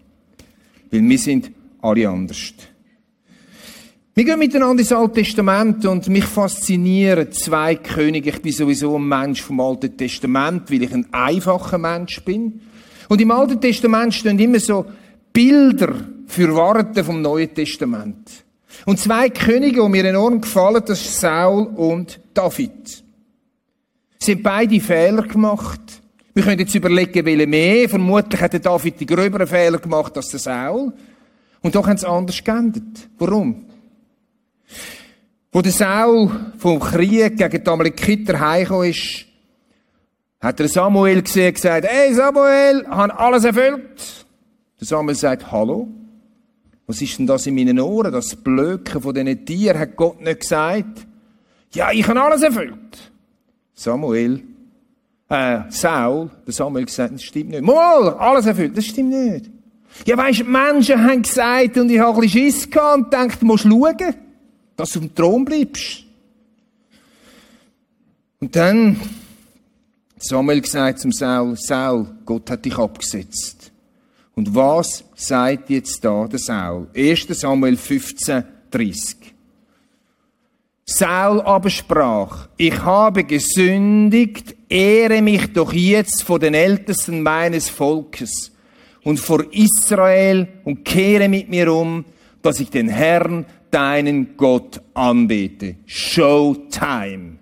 Weil 0.90 1.02
wir 1.02 1.18
sind 1.18 1.50
alle 1.82 2.08
anders. 2.08 2.54
Wir 4.18 4.24
gehen 4.24 4.40
miteinander 4.40 4.80
ins 4.80 4.90
Alte 4.90 5.20
Testament 5.22 5.86
und 5.86 6.08
mich 6.08 6.24
faszinieren 6.24 7.30
zwei 7.30 7.76
Könige. 7.76 8.30
Ich 8.30 8.42
bin 8.42 8.50
sowieso 8.50 8.96
ein 8.96 9.06
Mensch 9.06 9.42
vom 9.42 9.60
Alten 9.60 9.96
Testament, 9.96 10.68
weil 10.72 10.82
ich 10.82 10.92
ein 10.92 11.06
einfacher 11.12 11.78
Mensch 11.78 12.24
bin. 12.24 12.60
Und 13.08 13.20
im 13.20 13.30
Alten 13.30 13.60
Testament 13.60 14.12
stehen 14.12 14.36
immer 14.40 14.58
so 14.58 14.86
Bilder 15.32 15.94
für 16.26 16.52
Worte 16.52 17.04
vom 17.04 17.22
Neuen 17.22 17.54
Testament. 17.54 18.44
Und 18.86 18.98
zwei 18.98 19.28
Könige, 19.28 19.84
die 19.84 19.88
mir 19.88 20.06
enorm 20.06 20.40
gefallen, 20.40 20.82
das 20.84 21.00
ist 21.00 21.20
Saul 21.20 21.68
und 21.76 22.18
David. 22.34 23.04
Sie 24.18 24.32
haben 24.32 24.42
beide 24.42 24.80
Fehler 24.80 25.22
gemacht. 25.22 26.02
Wir 26.34 26.42
können 26.42 26.58
jetzt 26.58 26.74
überlegen, 26.74 27.24
welche 27.24 27.46
mehr. 27.46 27.88
Vermutlich 27.88 28.40
hat 28.40 28.52
der 28.52 28.58
David 28.58 28.98
die 28.98 29.06
gröberen 29.06 29.46
Fehler 29.46 29.78
gemacht 29.78 30.16
als 30.16 30.30
der 30.30 30.40
Saul. 30.40 30.92
Und 31.60 31.72
doch 31.72 31.86
haben 31.86 31.98
sie 31.98 32.08
anders 32.08 32.42
geändert. 32.42 33.08
Warum? 33.16 33.68
Wo 35.50 35.62
der 35.62 35.72
Saul 35.72 36.30
vom 36.58 36.78
Krieg 36.78 37.36
gegen 37.36 37.64
die 37.64 37.70
Amalekiter 37.70 38.38
heimgekommen 38.38 38.90
ist, 38.90 39.25
hat 40.40 40.58
der 40.58 40.68
Samuel 40.68 41.22
gesehen 41.22 41.48
und 41.48 41.54
gesagt, 41.54 41.87
hey 41.88 42.14
Samuel, 42.14 42.82
ich 42.82 42.88
habe 42.88 43.18
alles 43.18 43.44
erfüllt. 43.44 44.26
Der 44.80 44.87
Samuel 44.87 45.16
sagt, 45.16 45.50
hallo? 45.50 45.88
Was 46.87 47.02
ist 47.02 47.18
denn 47.18 47.26
das 47.26 47.46
in 47.46 47.54
meinen 47.54 47.80
Ohren? 47.80 48.12
Das 48.12 48.37
Blöken 48.37 49.02
von 49.02 49.14
diesen 49.14 49.44
Tieren 49.44 49.78
hat 49.78 49.96
Gott 49.96 50.20
nicht 50.20 50.40
gesagt. 50.40 51.06
Ja, 51.75 51.90
ich 51.92 52.06
habe 52.06 52.22
alles 52.22 52.42
erfüllt. 52.42 53.12
Samuel, 53.75 54.42
äh, 55.28 55.60
Saul, 55.68 56.30
der 56.46 56.54
Samuel 56.54 56.87
gesagt, 56.87 57.14
das 57.14 57.22
stimmt 57.22 57.50
nicht. 57.50 57.62
Mal, 57.62 58.14
alles 58.14 58.46
erfüllt, 58.46 58.76
das 58.76 58.87
stimmt 58.87 59.10
nicht. 59.10 59.50
Ja, 60.06 60.16
weisst, 60.16 60.46
Menschen 60.46 61.02
haben 61.02 61.22
gesagt, 61.22 61.76
und 61.76 61.90
ich 61.90 61.98
habe 61.98 62.14
ein 62.14 62.20
bisschen 62.20 62.42
Schiss 62.42 62.70
gehabt 62.70 62.96
und 62.96 63.04
gedacht, 63.10 63.42
du 63.42 63.46
musst 63.46 63.64
schauen 63.64 64.14
dass 64.78 64.92
du 64.92 65.00
im 65.00 65.12
Thron 65.12 65.44
bleibst. 65.44 66.04
Und 68.38 68.54
dann 68.54 68.97
Samuel 70.18 70.61
gesagt 70.61 71.00
zum 71.00 71.11
Saul, 71.11 71.56
Saul, 71.56 72.06
Gott 72.25 72.49
hat 72.49 72.64
dich 72.64 72.78
abgesetzt. 72.78 73.73
Und 74.37 74.54
was 74.54 75.02
sagt 75.16 75.68
jetzt 75.70 76.04
da 76.04 76.28
der 76.28 76.38
Saul? 76.38 76.87
1. 76.94 77.26
Samuel 77.30 77.76
15, 77.76 78.44
30. 78.70 79.16
Saul 80.85 81.40
aber 81.40 81.70
sprach, 81.70 82.49
ich 82.56 82.80
habe 82.80 83.25
gesündigt, 83.25 84.54
ehre 84.68 85.20
mich 85.23 85.52
doch 85.52 85.73
jetzt 85.73 86.23
vor 86.23 86.38
den 86.38 86.54
Ältesten 86.54 87.20
meines 87.20 87.68
Volkes 87.68 88.52
und 89.02 89.18
vor 89.18 89.44
Israel 89.52 90.47
und 90.62 90.85
kehre 90.85 91.28
mit 91.28 91.49
mir 91.49 91.73
um, 91.73 92.04
dass 92.42 92.61
ich 92.61 92.70
den 92.70 92.88
Herrn, 92.88 93.44
deinen 93.70 94.37
Gott 94.37 94.80
anbete. 94.94 95.76
Showtime. 95.87 97.38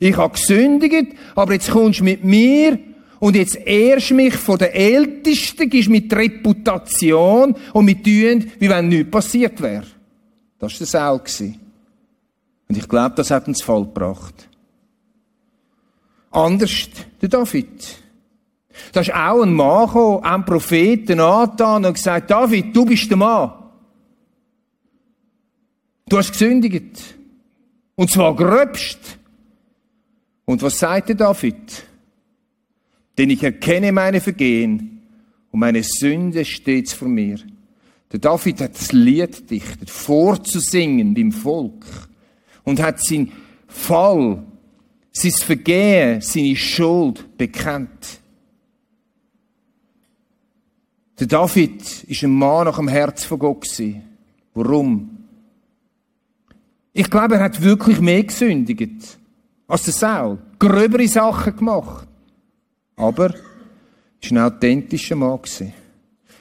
Ich 0.00 0.16
habe 0.16 0.34
gesündigt, 0.34 1.14
aber 1.34 1.54
jetzt 1.54 1.70
kommst 1.70 2.00
du 2.00 2.04
mit 2.04 2.24
mir 2.24 2.78
und 3.18 3.34
jetzt 3.34 3.56
ehrst 3.56 4.12
mich 4.12 4.34
von 4.34 4.58
den 4.58 4.70
Ältesten, 4.70 5.68
gibst 5.68 5.90
mit 5.90 6.12
Reputation 6.14 7.54
und 7.72 7.84
mit 7.84 8.04
tun, 8.04 8.50
wie 8.58 8.68
wenn 8.68 8.88
nichts 8.88 9.10
passiert 9.10 9.60
wäre. 9.60 9.86
Das 10.58 10.72
war 10.72 10.78
der 10.78 10.86
Saul. 10.86 11.54
Und 12.68 12.76
ich 12.76 12.88
glaube, 12.88 13.14
das 13.16 13.30
hat 13.30 13.48
uns 13.48 13.62
voll 13.62 13.84
gebracht. 13.84 14.48
Anders 16.30 16.88
der 17.20 17.28
David. 17.28 17.98
Da 18.92 19.00
ist 19.00 19.12
auch 19.12 19.42
ein 19.42 19.54
Mann 19.54 19.86
gekommen, 19.86 20.22
ein 20.22 20.44
Prophet, 20.44 21.10
ein 21.10 21.16
Nathan, 21.16 21.84
und 21.84 21.94
gesagt, 21.94 22.30
David, 22.30 22.76
du 22.76 22.84
bist 22.84 23.10
der 23.10 23.16
Mann. 23.16 23.52
Du 26.08 26.16
hast 26.16 26.32
gesündigt. 26.32 27.16
Und 27.94 28.10
zwar 28.10 28.34
gröbst. 28.34 29.18
Und 30.44 30.62
was 30.62 30.78
sagt 30.78 31.10
der 31.10 31.16
David? 31.16 31.84
Denn 33.18 33.30
ich 33.30 33.42
erkenne 33.42 33.92
meine 33.92 34.20
Vergehen 34.20 35.02
und 35.50 35.60
meine 35.60 35.82
Sünde 35.82 36.44
steht 36.44 36.90
vor 36.90 37.08
mir. 37.08 37.38
Der 38.12 38.20
David 38.20 38.60
hat 38.60 38.74
das 38.74 38.92
Lied 38.92 39.50
dichtet, 39.50 39.90
vorzusingen 39.90 41.12
beim 41.12 41.32
Volk 41.32 41.84
und 42.64 42.80
hat 42.80 43.04
sein 43.04 43.32
Fall, 43.66 44.42
sein 45.10 45.32
Vergehen, 45.32 46.20
seine 46.22 46.56
Schuld 46.56 47.36
bekannt. 47.36 48.20
Der 51.20 51.26
David 51.26 52.04
ist 52.04 52.22
ein 52.22 52.30
Mann 52.30 52.66
nach 52.66 52.76
dem 52.76 52.88
Herz 52.88 53.24
von 53.24 53.40
Gott. 53.40 53.66
Warum? 54.54 55.17
Ich 56.92 57.10
glaube, 57.10 57.36
er 57.36 57.42
hat 57.42 57.62
wirklich 57.62 58.00
mehr 58.00 58.24
gesündigt 58.24 59.18
als 59.66 59.84
der 59.84 59.94
Saul. 59.94 60.38
Gröbere 60.58 61.06
Sachen 61.06 61.56
gemacht. 61.56 62.08
Aber 62.96 63.26
er 63.26 63.34
war 63.34 64.30
ein 64.30 64.38
authentischer 64.38 65.14
Mann. 65.14 65.38
Ein 65.60 65.72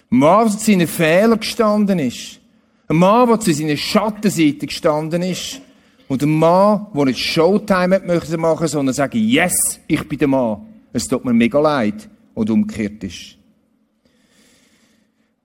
Mann, 0.09 0.47
der 0.47 0.57
zu 0.57 0.65
seinen 0.65 0.87
Fehlern 0.87 1.39
gestanden 1.39 1.99
ist. 1.99 2.39
Ein 2.87 2.97
Mann, 2.97 3.27
der 3.27 3.39
zu 3.39 3.53
seiner 3.53 3.77
Schattenseite 3.77 4.65
gestanden 4.65 5.21
ist. 5.21 5.61
Und 6.07 6.23
ein 6.23 6.31
Mann, 6.31 6.87
der 6.95 7.05
nicht 7.05 7.19
Showtime 7.19 8.01
möchte 8.05 8.37
machen, 8.37 8.67
sondern 8.67 8.95
sagen, 8.95 9.19
yes, 9.19 9.79
ich 9.87 10.07
bin 10.07 10.17
der 10.17 10.29
Mann. 10.29 10.65
Es 10.93 11.05
tut 11.07 11.25
mir 11.25 11.33
mega 11.33 11.59
leid. 11.59 12.09
Und 12.33 12.49
umgekehrt 12.49 13.03
ist. 13.03 13.35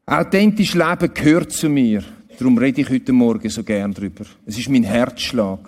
Authentisch 0.07 0.75
Leben 0.75 1.13
gehört 1.15 1.53
zu 1.53 1.69
mir. 1.69 2.05
Darum 2.39 2.59
rede 2.59 2.81
ich 2.81 2.91
heute 2.91 3.13
Morgen 3.13 3.49
so 3.49 3.63
gern 3.63 3.93
drüber. 3.93 4.25
Es 4.47 4.59
ist 4.59 4.69
mein 4.69 4.85
Herzschlag. 4.85 5.61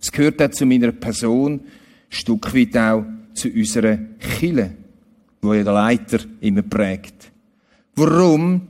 Es 0.00 0.10
gehört 0.10 0.42
auch 0.42 0.50
zu 0.50 0.66
meiner 0.66 0.92
Person, 0.92 1.54
ein 1.54 1.60
Stück 2.08 2.54
weit 2.54 2.76
auch 2.76 3.04
zu 3.34 3.48
unserer 3.48 3.98
Kille, 4.18 4.74
wo 5.40 5.54
ja 5.54 5.62
der 5.62 5.72
Leiter 5.72 6.18
immer 6.40 6.62
prägt. 6.62 7.30
Warum 7.94 8.62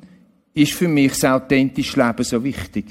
ist 0.54 0.72
für 0.72 0.88
mich 0.88 1.12
das 1.12 1.24
authentische 1.24 2.00
Leben 2.00 2.24
so 2.24 2.42
wichtig? 2.42 2.86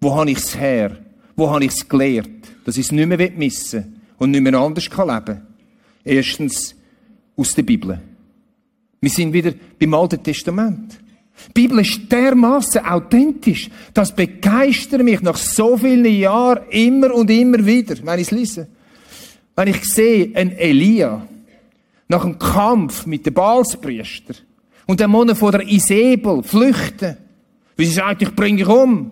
Wo 0.00 0.14
habe 0.14 0.30
ich 0.30 0.38
es 0.38 0.58
her? 0.58 0.96
Wo 1.36 1.50
habe 1.50 1.64
ich 1.64 1.72
es 1.72 1.88
gelernt? 1.88 2.48
Dass 2.64 2.76
ich 2.76 2.86
es 2.86 2.92
nicht 2.92 3.06
mehr 3.06 3.30
missen 3.36 4.00
und 4.18 4.30
nicht 4.30 4.42
mehr 4.42 4.54
anders 4.54 4.88
kann 4.90 5.08
leben 5.08 5.42
Erstens 6.04 6.74
aus 7.36 7.54
der 7.54 7.62
Bibel. 7.62 8.00
Wir 9.00 9.10
sind 9.10 9.32
wieder 9.32 9.52
beim 9.78 9.94
Alten 9.94 10.22
Testament. 10.22 10.98
Die 11.48 11.52
Bibel 11.62 11.80
ist 11.80 12.10
dermaßen 12.10 12.84
authentisch. 12.84 13.70
Das 13.94 14.14
begeistert 14.14 15.02
mich 15.02 15.22
nach 15.22 15.36
so 15.36 15.76
vielen 15.76 16.04
Jahren 16.04 16.62
immer 16.70 17.14
und 17.14 17.30
immer 17.30 17.64
wieder, 17.64 17.94
wenn 18.02 18.18
ich 18.18 18.26
es 18.26 18.30
lese. 18.30 18.68
Wenn 19.56 19.68
ich 19.68 19.84
sehe, 19.84 20.30
ein 20.34 20.52
Elia, 20.52 21.26
nach 22.08 22.24
einem 22.24 22.38
Kampf 22.38 23.06
mit 23.06 23.26
den 23.26 23.34
Balspriester, 23.34 24.34
und 24.88 25.00
der 25.00 25.08
Mann 25.08 25.36
von 25.36 25.52
der 25.52 25.68
Isabel 25.68 26.42
flüchten, 26.42 27.18
wie 27.76 27.84
sie 27.84 27.92
sagt, 27.92 28.22
ich 28.22 28.34
bringe 28.34 28.56
dich 28.56 28.66
um. 28.66 29.10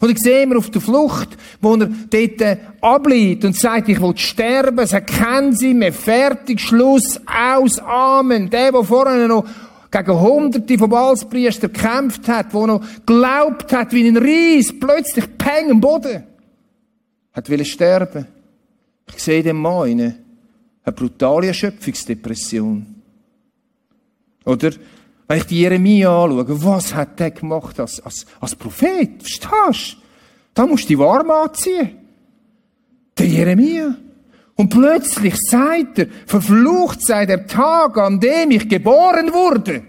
Und 0.00 0.10
ich 0.10 0.18
sehe 0.18 0.42
ihn 0.42 0.56
auf 0.56 0.70
der 0.70 0.82
Flucht, 0.82 1.30
wo 1.60 1.74
er 1.74 1.86
dort 1.86 2.40
äh, 2.40 2.56
abliegt 2.80 3.44
und 3.44 3.56
sagt, 3.56 3.88
ich 3.88 4.00
will 4.00 4.16
sterben, 4.16 4.86
sie 4.86 5.00
kennen 5.00 5.56
sie 5.56 5.74
mir, 5.74 5.92
fertig, 5.92 6.60
Schluss, 6.60 7.20
aus, 7.26 7.78
Amen. 7.78 8.50
Der, 8.50 8.70
der 8.70 8.84
vorher 8.84 9.26
noch 9.26 9.44
gegen 9.92 10.20
Hunderte 10.20 10.78
von 10.78 10.90
Balspriester 10.90 11.68
gekämpft 11.68 12.26
hat, 12.26 12.52
wo 12.52 12.66
noch 12.66 12.82
glaubt 13.06 13.72
hat, 13.72 13.92
wie 13.92 14.08
ein 14.08 14.16
Ries, 14.16 14.78
plötzlich 14.78 15.26
Peng 15.36 15.70
am 15.70 15.80
Boden. 15.80 16.24
Hat 17.32 17.48
will 17.48 17.64
sterben. 17.64 18.26
Ich 19.14 19.22
sehe 19.22 19.42
den 19.42 19.56
Mann 19.56 19.88
in 19.88 20.00
eine 20.00 20.92
brutale 20.94 21.48
Erschöpfungsdepression. 21.48 22.86
Oder, 24.44 24.72
wenn 25.28 25.38
ich 25.38 25.44
die 25.44 25.60
Jeremia 25.60 26.24
anschaue, 26.24 26.64
was 26.64 26.94
hat 26.94 27.20
der 27.20 27.30
gemacht 27.30 27.78
als, 27.78 28.00
als, 28.00 28.26
als 28.40 28.56
Prophet? 28.56 29.22
Verstehst 29.22 29.92
du? 29.92 30.02
Da 30.54 30.66
musst 30.66 30.84
du 30.84 30.88
die 30.88 30.98
warm 30.98 31.30
anziehen. 31.30 31.98
Der 33.16 33.26
Jeremia. 33.26 33.94
Und 34.62 34.68
plötzlich 34.68 35.34
sagt 35.50 35.98
er, 35.98 36.06
verflucht 36.24 37.04
sei 37.04 37.26
der 37.26 37.48
Tag, 37.48 37.98
an 37.98 38.20
dem 38.20 38.52
ich 38.52 38.68
geboren 38.68 39.32
wurde. 39.32 39.82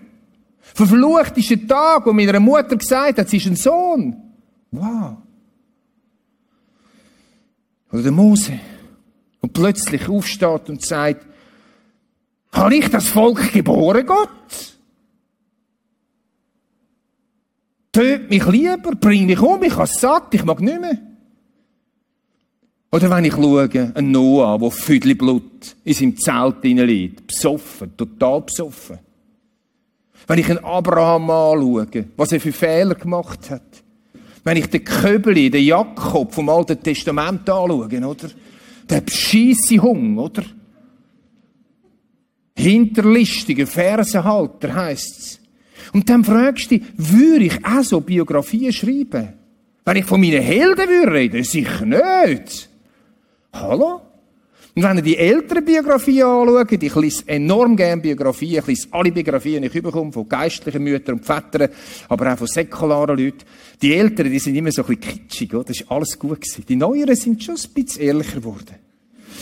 Verflucht 0.60 1.38
ist 1.38 1.52
der 1.52 1.68
Tag, 1.68 2.08
wo 2.08 2.12
meiner 2.12 2.40
Mutter 2.40 2.76
gesagt 2.76 3.20
hat, 3.20 3.30
sie 3.30 3.38
ist 3.38 3.46
ein 3.46 3.56
Sohn. 3.56 4.16
Wow. 4.72 5.18
Oder 7.92 8.02
der 8.02 8.12
Mose. 8.12 8.60
Und 9.42 9.54
plötzlich 9.54 10.10
aufsteht 10.10 10.68
und 10.68 10.84
sagt, 10.84 11.24
habe 12.52 12.76
ich 12.76 12.90
das 12.90 13.08
Volk 13.10 13.54
geboren, 13.54 14.08
Gott? 14.08 14.30
Töt 17.92 18.28
mich 18.28 18.48
lieber, 18.48 18.96
bring 18.96 19.28
mich 19.28 19.40
um, 19.40 19.62
ich 19.62 19.76
habe 19.76 19.86
satt, 19.86 20.34
ich 20.34 20.44
mag 20.44 20.60
nicht 20.62 20.82
mehr. 20.82 21.13
Oder 22.94 23.10
wenn 23.10 23.26
ich 23.26 23.34
schaue, 23.34 23.92
ein 23.96 24.12
Noah, 24.12 24.60
der 24.60 25.16
Blut 25.16 25.76
in 25.84 25.94
seinem 25.96 26.16
Zelt 26.16 26.64
liegt, 26.64 27.26
besoffen, 27.26 27.98
total 27.98 28.42
besoffen. 28.42 29.00
Wenn 30.28 30.38
ich 30.38 30.48
einen 30.48 30.64
Abraham 30.64 31.28
anschaue, 31.28 32.06
was 32.16 32.34
er 32.34 32.40
für 32.40 32.52
Fehler 32.52 32.94
gemacht 32.94 33.50
hat. 33.50 33.84
Wenn 34.44 34.58
ich 34.58 34.68
den 34.68 34.84
Köbeli, 34.84 35.50
den 35.50 35.66
Jakob 35.66 36.36
vom 36.36 36.50
Alten 36.50 36.84
Testament 36.84 37.50
anschaue, 37.50 37.88
oder? 37.88 38.30
Der 38.88 39.02
bescheisse 39.02 39.82
Hung, 39.82 40.20
oder? 40.20 40.44
Hinterlistiger 42.56 43.66
Versenhalter 43.66 44.76
heisst's. 44.76 45.40
Und 45.94 46.08
dann 46.12 46.24
fragst 46.24 46.70
du 46.70 46.78
dich, 46.78 46.88
würde 46.96 47.46
ich 47.46 47.66
auch 47.66 47.82
so 47.82 48.02
Biografien 48.02 48.72
schreiben? 48.72 49.34
Wenn 49.84 49.98
ich 49.98 50.06
von 50.06 50.22
meinen 50.22 50.44
Helden 50.44 50.88
würde 50.88 51.12
reden? 51.12 51.44
Sicher 51.44 51.88
nicht. 51.88 52.70
Hallo? 53.54 54.02
Und 54.76 54.82
wenn 54.82 54.98
ihr 54.98 55.04
die 55.04 55.18
älteren 55.18 55.64
Biografien 55.64 56.24
anschaut, 56.24 56.72
ich 56.72 56.96
lese 56.96 57.28
enorm 57.28 57.76
gerne 57.76 58.02
Biografien, 58.02 58.60
ich 58.60 58.68
lese 58.68 58.88
alle 58.90 59.12
Biografien, 59.12 59.62
die 59.62 59.68
ich 59.68 59.84
bekomme, 59.84 60.12
von 60.12 60.28
geistlichen 60.28 60.84
Müttern 60.84 61.16
und 61.16 61.26
Vätern, 61.26 61.70
aber 62.10 62.34
auch 62.34 62.38
von 62.40 62.48
säkularen 62.48 63.20
Leuten. 63.20 63.44
Die 63.80 63.94
Älteren, 63.94 64.32
die 64.32 64.40
sind 64.40 64.56
immer 64.56 64.72
so 64.72 64.82
ein 64.82 64.96
bisschen 64.96 65.28
kitschig, 65.28 65.54
oder? 65.54 65.66
Das 65.66 65.80
ist 65.80 65.92
alles 65.92 66.18
gut 66.18 66.42
gewesen. 66.42 66.66
Die 66.68 66.76
Neueren 66.76 67.16
sind 67.16 67.44
schon 67.44 67.56
ein 67.56 67.74
bisschen 67.76 68.02
ehrlicher 68.02 68.40
geworden. 68.40 68.76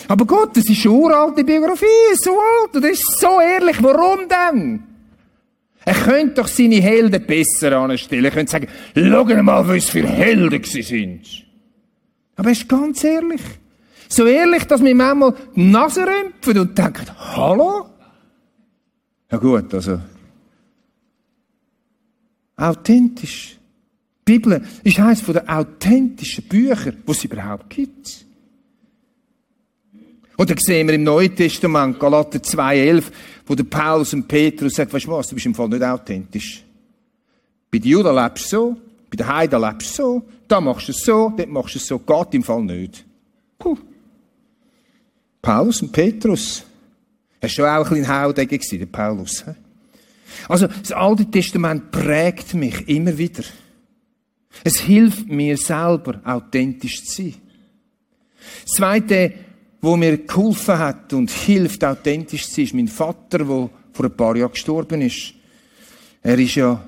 Aber 0.09 0.25
Gott, 0.25 0.57
das 0.57 0.67
ist 0.69 0.85
eine 0.85 0.95
uralte 0.95 1.45
Biografie, 1.45 1.85
so 2.15 2.31
alt, 2.31 2.75
und 2.75 2.83
das 2.83 2.91
ist 2.91 3.19
so 3.19 3.39
ehrlich. 3.39 3.81
Warum 3.81 4.27
denn? 4.27 4.83
Er 5.85 5.95
könnte 5.95 6.41
doch 6.41 6.47
seine 6.47 6.75
Helden 6.75 7.25
besser 7.25 7.77
anstellen. 7.77 8.25
Er 8.25 8.31
könnte 8.31 8.51
sagen, 8.51 8.67
schau 8.93 9.43
mal, 9.43 9.65
was 9.65 9.85
für 9.85 10.05
Helden 10.05 10.61
sie 10.63 10.81
sind. 10.81 11.45
Aber 12.35 12.49
er 12.49 12.51
ist 12.51 12.67
ganz 12.67 13.03
ehrlich. 13.05 13.41
So 14.11 14.25
ehrlich, 14.25 14.65
dass 14.65 14.83
wir 14.83 14.93
manchmal 14.93 15.33
die 15.55 15.63
Nase 15.63 16.05
rümpfen 16.05 16.59
und 16.59 16.77
denken, 16.77 17.05
hallo? 17.17 17.85
Ja 19.31 19.37
gut, 19.37 19.73
also. 19.73 20.01
Authentisch. 22.57 23.57
Die 24.27 24.33
Bibel 24.33 24.61
ist 24.83 24.99
eines 24.99 25.23
der 25.25 25.49
authentischen 25.49 26.43
Bücher, 26.43 26.91
die 26.91 27.09
es 27.11 27.23
überhaupt 27.23 27.69
gibt. 27.69 28.25
Und 30.35 30.49
dann 30.49 30.57
sehen 30.57 30.87
wir 30.87 30.95
im 30.95 31.03
Neuen 31.03 31.33
Testament, 31.33 31.97
Galater 31.97 32.39
2,11, 32.39 33.05
wo 33.45 33.55
der 33.55 33.63
Paulus 33.63 34.13
und 34.13 34.27
Petrus 34.27 34.73
sagt, 34.73 34.91
weißt 34.91 35.05
du 35.05 35.11
was, 35.11 35.29
du 35.29 35.35
bist 35.35 35.45
im 35.45 35.55
Fall 35.55 35.69
nicht 35.69 35.83
authentisch. 35.83 36.65
Bei 37.71 37.77
den 37.77 37.89
Juden 37.89 38.13
lebst 38.13 38.51
du 38.51 38.57
so, 38.57 38.77
bei 39.09 39.15
den 39.15 39.27
Heiden 39.27 39.61
lebst 39.61 39.97
du 39.97 40.03
so, 40.03 40.23
da 40.49 40.59
machst 40.59 40.89
du 40.89 40.91
es 40.91 40.99
so, 41.01 41.31
dort 41.37 41.49
machst 41.49 41.75
du 41.75 41.79
es 41.79 41.87
so, 41.87 41.97
geht 41.97 42.33
im 42.33 42.43
Fall 42.43 42.63
nicht. 42.63 43.05
Puh. 43.57 43.77
Paulus 45.41 45.81
und 45.81 45.91
Petrus. 45.91 46.63
Er 47.39 47.43
war 47.43 47.49
schon 47.49 47.65
auch 47.65 47.85
ein 47.85 47.89
bisschen 47.89 48.07
Haudegen, 48.07 48.79
der 48.79 48.85
Paulus. 48.85 49.43
Also, 50.47 50.67
das 50.67 50.91
Alte 50.91 51.25
Testament 51.25 51.91
prägt 51.91 52.53
mich 52.53 52.87
immer 52.87 53.17
wieder. 53.17 53.43
Es 54.63 54.79
hilft 54.79 55.27
mir 55.27 55.57
selber, 55.57 56.21
authentisch 56.23 57.03
zu 57.05 57.23
sein. 57.23 57.35
Das 58.63 58.73
Zweite, 58.73 59.33
wo 59.81 59.95
mir 59.97 60.17
geholfen 60.17 60.77
hat 60.77 61.13
und 61.13 61.31
hilft, 61.31 61.83
authentisch 61.83 62.47
zu 62.47 62.55
sein, 62.55 62.65
ist 62.65 62.73
mein 62.73 62.87
Vater, 62.87 63.39
der 63.39 63.69
vor 63.93 64.05
ein 64.05 64.15
paar 64.15 64.35
Jahren 64.35 64.51
gestorben 64.51 65.01
ist. 65.01 65.33
Er 66.21 66.37
ist 66.37 66.55
ja 66.55 66.83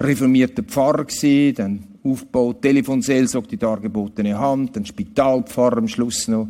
reformierter 0.00 0.62
Pfarrer 0.62 1.04
gewesen, 1.04 1.54
dann 1.54 1.84
Aufbau, 2.04 2.52
Telefonseelsorge, 2.54 3.48
die 3.48 3.56
dargebotene 3.58 4.38
Hand, 4.38 4.76
dann 4.76 4.86
Spitalpfarrer 4.86 5.78
am 5.78 5.88
Schluss 5.88 6.28
noch. 6.28 6.48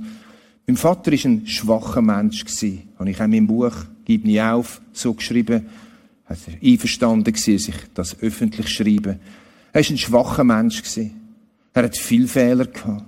Mein 0.69 0.77
Vater 0.77 1.13
war 1.13 1.25
ein 1.25 1.47
schwacher 1.47 2.03
Mensch. 2.03 2.45
Habe 2.99 3.11
ich 3.11 3.19
auch 3.19 3.25
in 3.25 3.31
meinem 3.31 3.47
Buch 3.47 3.73
«Gib 4.05 4.27
nie 4.27 4.39
auf» 4.39 4.83
so 4.93 5.15
geschrieben. 5.15 5.67
Er 6.29 6.37
war 6.37 6.55
einverstanden, 6.63 7.33
dass 7.33 7.49
ich 7.49 7.75
das 7.95 8.21
öffentlich 8.21 8.69
schreibe. 8.69 9.19
Er 9.73 9.83
war 9.83 9.91
ein 9.91 9.97
schwacher 9.97 10.45
Mensch. 10.45 10.83
Er 11.73 11.83
hat 11.85 11.97
viele 11.97 12.29
Fehler 12.29 12.67
gehabt. 12.67 13.07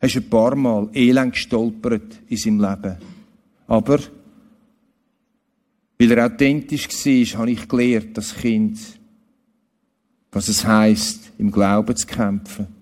Er 0.00 0.06
ist 0.06 0.16
ein 0.16 0.28
paar 0.28 0.54
Mal 0.54 0.90
elend 0.92 1.32
gestolpert 1.32 2.20
in 2.28 2.36
seinem 2.36 2.60
Leben. 2.60 2.96
Aber 3.68 3.98
Weil 5.98 6.12
er 6.12 6.26
authentisch 6.26 6.88
war, 6.88 7.38
habe 7.40 7.50
ich 7.52 7.66
gelernt, 7.66 8.18
das 8.18 8.36
Kind, 8.36 8.78
was 10.30 10.48
es 10.48 10.66
heisst, 10.66 11.32
im 11.38 11.50
Glauben 11.50 11.96
zu 11.96 12.06
kämpfen. 12.06 12.75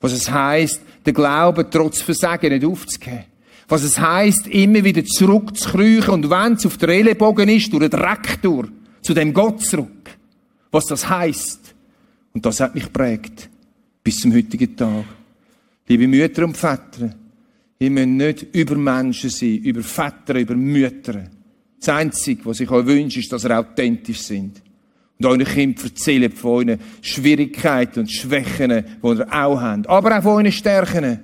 Was 0.00 0.12
es 0.12 0.30
heisst, 0.30 0.80
den 1.04 1.14
Glauben 1.14 1.66
trotz 1.70 2.02
Versagen 2.02 2.52
nicht 2.52 2.64
aufzugeben. 2.64 3.24
Was 3.68 3.82
es 3.82 3.98
heisst, 3.98 4.46
immer 4.46 4.84
wieder 4.84 5.04
zurückzukriechen 5.04 6.14
und 6.14 6.30
wenn 6.30 6.52
es 6.52 6.66
auf 6.66 6.76
der 6.76 6.90
Ellenbogen 6.90 7.48
ist, 7.48 7.72
durch 7.72 7.88
den 7.88 7.98
Dreck 7.98 8.40
durch, 8.42 8.68
zu 9.02 9.14
dem 9.14 9.32
Gott 9.32 9.62
zurück. 9.62 10.10
Was 10.70 10.86
das 10.86 11.08
heisst. 11.08 11.74
Und 12.32 12.44
das 12.44 12.60
hat 12.60 12.74
mich 12.74 12.92
prägt. 12.92 13.48
Bis 14.04 14.20
zum 14.20 14.32
heutigen 14.34 14.76
Tag. 14.76 15.04
Liebe 15.88 16.06
Mütter 16.06 16.44
und 16.44 16.56
Väter, 16.56 17.14
ihr 17.78 17.90
müsst 17.90 18.08
nicht 18.08 18.54
über 18.54 18.76
Menschen 18.76 19.30
sein, 19.30 19.58
über 19.58 19.82
Väter, 19.82 20.38
über 20.38 20.54
Mütter. 20.54 21.24
Das 21.78 21.88
Einzige, 21.88 22.44
was 22.44 22.60
ich 22.60 22.70
euch 22.70 22.86
wünsche, 22.86 23.20
ist, 23.20 23.32
dass 23.32 23.44
ihr 23.44 23.58
authentisch 23.58 24.20
sind. 24.20 24.62
Und 25.18 25.26
euren 25.26 25.44
Kindern 25.44 25.86
erzählt 25.86 26.34
von 26.34 26.68
euren 26.68 26.80
Schwierigkeiten 27.00 28.00
und 28.00 28.12
Schwächen, 28.12 28.70
die 29.02 29.06
ihr 29.08 29.32
auch 29.32 29.60
habt. 29.60 29.88
Aber 29.88 30.18
auch 30.18 30.22
von 30.22 30.32
euren 30.32 30.52
Stärken. 30.52 31.20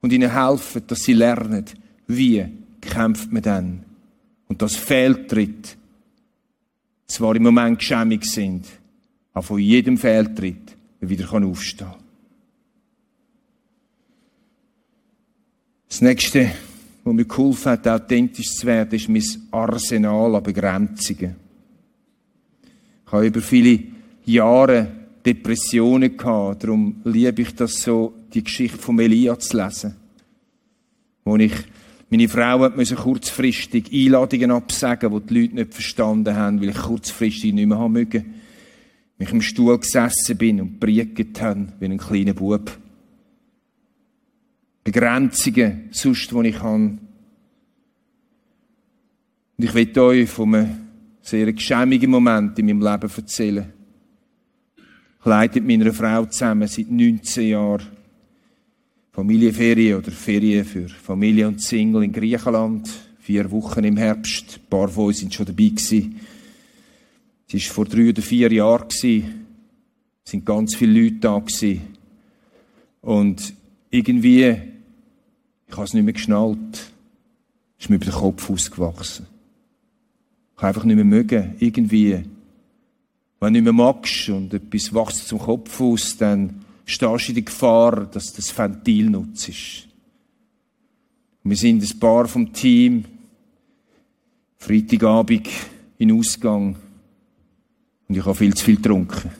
Und 0.00 0.12
ihnen 0.12 0.32
helfen, 0.32 0.82
dass 0.86 1.02
sie 1.02 1.12
lernen, 1.12 1.64
wie 2.06 2.44
kämpft 2.80 3.30
man 3.32 3.42
dann. 3.42 3.84
Und 4.48 4.62
das 4.62 4.74
Fehltritt 4.74 5.76
zwar 7.06 7.36
im 7.36 7.42
Moment 7.42 7.78
geschämig 7.78 8.24
sind, 8.24 8.66
aber 9.32 9.42
von 9.42 9.58
jedem 9.58 9.96
Fehltritt 9.96 10.76
wieder 11.00 11.32
aufstehen 11.32 11.86
kann. 11.86 12.00
Das 15.88 16.00
nächste, 16.00 16.50
was 17.04 17.14
mir 17.14 17.24
geholfen 17.24 17.72
hat, 17.72 17.88
authentisch 17.88 18.54
zu 18.54 18.66
werden, 18.66 18.94
ist 18.94 19.08
mein 19.08 19.24
Arsenal 19.50 20.36
an 20.36 20.42
Begrenzungen. 20.42 21.36
Ich 23.10 23.12
habe 23.12 23.26
über 23.26 23.40
viele 23.40 23.82
Jahre 24.24 24.86
Depressionen 25.26 26.16
gehabt, 26.16 26.62
darum 26.62 27.00
liebe 27.02 27.42
ich 27.42 27.56
das 27.56 27.82
so, 27.82 28.14
die 28.32 28.44
Geschichte 28.44 28.78
von 28.78 29.00
Elia 29.00 29.36
zu 29.36 29.56
lesen. 29.56 29.96
Wo 31.24 31.36
ich, 31.36 31.52
meine 32.08 32.28
Frau 32.28 32.68
müssen 32.68 32.96
kurzfristig 32.96 33.92
Einladungen 33.92 34.52
absagen, 34.52 35.10
die 35.10 35.26
die 35.26 35.40
Leute 35.40 35.54
nicht 35.56 35.74
verstanden 35.74 36.36
haben, 36.36 36.60
weil 36.60 36.68
ich 36.68 36.76
kurzfristig 36.76 37.52
nicht 37.52 37.66
mehr 37.66 37.80
haben 37.80 37.94
mögen. 37.94 38.32
Mich 39.18 39.32
im 39.32 39.42
Stuhl 39.42 39.76
gesessen 39.76 40.38
bin 40.38 40.60
und 40.60 40.78
priegt 40.78 41.42
habe, 41.42 41.66
wie 41.80 41.86
ein 41.86 41.98
kleiner 41.98 42.34
Bub. 42.34 42.78
Begrenzungen, 44.84 45.88
sonst, 45.90 46.30
die 46.30 46.46
ich 46.46 46.62
habe. 46.62 46.76
Und 46.76 47.00
ich 49.58 49.74
will 49.74 49.98
euch 49.98 50.30
von 50.30 50.54
einem 50.54 50.89
sehr 51.30 51.52
geschämigen 51.52 52.10
Moment 52.10 52.58
in 52.58 52.66
meinem 52.66 52.82
Leben 52.82 53.10
erzählen. 53.16 53.72
Ich 55.20 55.26
leite 55.26 55.60
mit 55.60 55.78
meiner 55.78 55.92
Frau 55.92 56.24
zusammen 56.26 56.66
seit 56.66 56.90
19 56.90 57.48
Jahren 57.48 57.86
Familienferien 59.12 59.98
oder 59.98 60.10
Ferien 60.10 60.64
für 60.64 60.88
Familie 60.88 61.46
und 61.46 61.62
Single 61.62 62.02
in 62.02 62.12
Griechenland. 62.12 62.90
Vier 63.20 63.48
Wochen 63.50 63.84
im 63.84 63.96
Herbst. 63.96 64.58
Ein 64.58 64.70
paar 64.70 64.88
von 64.88 65.06
uns 65.06 65.18
sind 65.18 65.32
schon 65.32 65.46
dabei 65.46 65.68
gewesen. 65.68 66.20
Es 67.46 67.68
war 67.68 67.74
vor 67.74 67.84
drei 67.84 68.08
oder 68.08 68.22
vier 68.22 68.52
Jahren. 68.52 68.88
Es 68.88 69.00
sind 70.24 70.44
ganz 70.44 70.74
viele 70.74 71.00
Leute 71.00 71.16
da 71.16 71.38
gewesen. 71.38 71.82
Und 73.02 73.54
irgendwie 73.90 74.56
ich 75.68 75.76
habe 75.76 75.84
es 75.84 75.94
nicht 75.94 76.04
mehr 76.04 76.12
geschnallt. 76.12 76.74
Es 77.78 77.84
ist 77.84 77.90
mir 77.90 77.96
über 77.96 78.06
den 78.06 78.14
Kopf 78.14 78.50
ausgewachsen. 78.50 79.26
Ich 80.60 80.64
einfach 80.64 80.84
nicht 80.84 80.96
mehr 80.96 81.04
mögen, 81.04 81.54
irgendwie. 81.58 82.22
Wenn 83.40 83.54
du 83.54 83.60
nicht 83.60 83.64
mehr 83.64 83.72
magst 83.72 84.28
und 84.28 84.52
etwas 84.52 84.92
wächst 84.92 85.26
zum 85.26 85.38
Kopf 85.38 85.80
aus, 85.80 86.16
dann 86.18 86.62
stehst 86.84 87.28
du 87.28 87.30
in 87.30 87.34
der 87.34 87.44
Gefahr, 87.44 88.04
dass 88.04 88.32
du 88.32 88.36
das 88.36 88.56
Ventil 88.56 89.08
nutzt. 89.08 89.88
Wir 91.42 91.56
sind 91.56 91.82
ein 91.82 91.98
paar 91.98 92.28
vom 92.28 92.52
Team, 92.52 93.04
Freitagabend 94.58 95.48
in 95.96 96.12
Ausgang 96.12 96.76
und 98.06 98.14
ich 98.14 98.24
habe 98.24 98.34
viel 98.34 98.52
zu 98.54 98.64
viel 98.64 98.76
getrunken. 98.76 99.30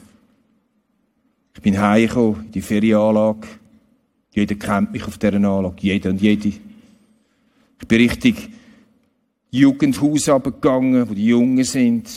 Ich 1.53 1.61
bin 1.61 1.79
heimgekommen 1.79 2.45
in 2.45 2.51
die 2.51 2.61
Ferienanlage 2.61 3.47
jeder 4.33 4.55
kennt 4.55 4.93
mich 4.93 5.03
auf 5.03 5.17
dieser 5.17 5.35
Anlage. 5.35 5.75
Jeder 5.81 6.09
und 6.09 6.21
jede. 6.21 6.49
Ich 6.49 7.87
bin 7.87 8.01
richtig 8.01 8.49
Jugendhaus 9.51 10.29
abgegangen, 10.29 11.09
wo 11.09 11.13
die 11.13 11.27
Jungen 11.27 11.63
sind. 11.65 12.09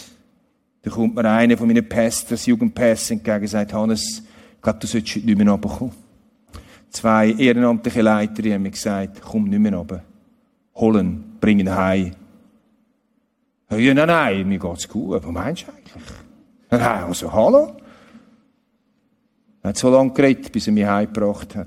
Da 0.82 0.90
kommt 0.90 1.16
mir 1.16 1.28
einer 1.28 1.56
von 1.56 1.66
meinen 1.66 1.88
Pastors, 1.88 2.46
Jugendpässen 2.46 3.18
entgegen 3.18 3.42
und 3.42 3.48
sagt, 3.48 3.72
Hannes, 3.72 4.22
ich 4.56 4.62
glaube, 4.62 4.78
du 4.78 4.86
solltest 4.86 5.16
heute 5.16 5.26
nicht 5.26 5.38
mehr 5.38 5.50
runterkommen. 5.50 5.94
Zwei 6.90 7.32
ehrenamtliche 7.32 8.02
Leiter 8.02 8.42
haben 8.52 8.62
mir 8.62 8.70
gesagt, 8.70 9.20
komm 9.20 9.44
nicht 9.44 9.58
mehr 9.58 9.74
runter. 9.74 10.04
Holen, 10.76 11.36
bring 11.40 11.58
ihn 11.58 11.74
heim. 11.74 12.12
Ja, 13.70 13.94
nein, 13.94 14.06
nein, 14.06 14.48
mir 14.48 14.58
geht's 14.58 14.88
gut. 14.88 15.24
Was 15.24 15.32
meinst 15.32 15.66
du 15.66 15.72
eigentlich? 15.72 16.04
Nein, 16.70 16.80
also, 16.82 17.32
hallo? 17.32 17.76
Er 19.62 19.70
hat 19.70 19.76
so 19.78 19.90
lange 19.90 20.12
geredet, 20.12 20.52
bis 20.52 20.68
er 20.68 20.72
mich 20.72 20.84
heimgebracht 20.84 21.56
hat. 21.56 21.66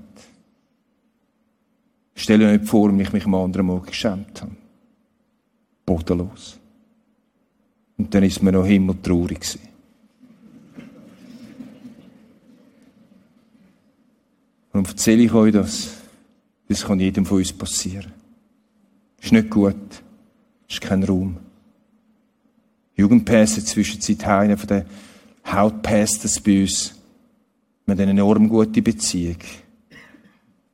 Stell 2.15 2.39
dir 2.39 2.51
nicht 2.51 2.65
vor, 2.65 2.95
wie 2.97 3.01
ich 3.01 3.11
mich 3.11 3.25
am 3.25 3.35
anderen 3.35 3.65
Morgen 3.65 3.85
geschämt 3.85 4.41
habe. 4.41 4.51
Bodenlos. 5.87 6.59
Und 7.97 8.13
dann 8.13 8.23
ist 8.23 8.43
mir 8.43 8.51
noch 8.51 8.65
himmeltraurig 8.65 9.39
gewesen. 9.39 9.61
Warum 14.71 14.85
erzähle 14.85 15.23
ich 15.23 15.33
euch 15.33 15.53
das? 15.53 15.93
Das 16.67 16.85
kann 16.85 16.99
jedem 16.99 17.25
von 17.25 17.37
uns 17.37 17.53
passieren. 17.53 18.11
Ist 19.19 19.31
nicht 19.31 19.49
gut. 19.49 20.03
Ist 20.69 20.81
kein 20.81 21.03
Raum. 21.03 21.37
Jugendpässe 22.95 23.63
Zwischenzeit 23.63 24.27
einer 24.27 24.57
von 24.57 24.67
den 24.67 24.85
Hauptpastors 25.45 26.41
bei 26.41 26.61
uns. 26.61 26.93
Wir 27.85 27.93
haben 27.93 28.01
eine 28.01 28.11
enorm 28.11 28.49
gute 28.49 28.81
Beziehung. 28.81 29.37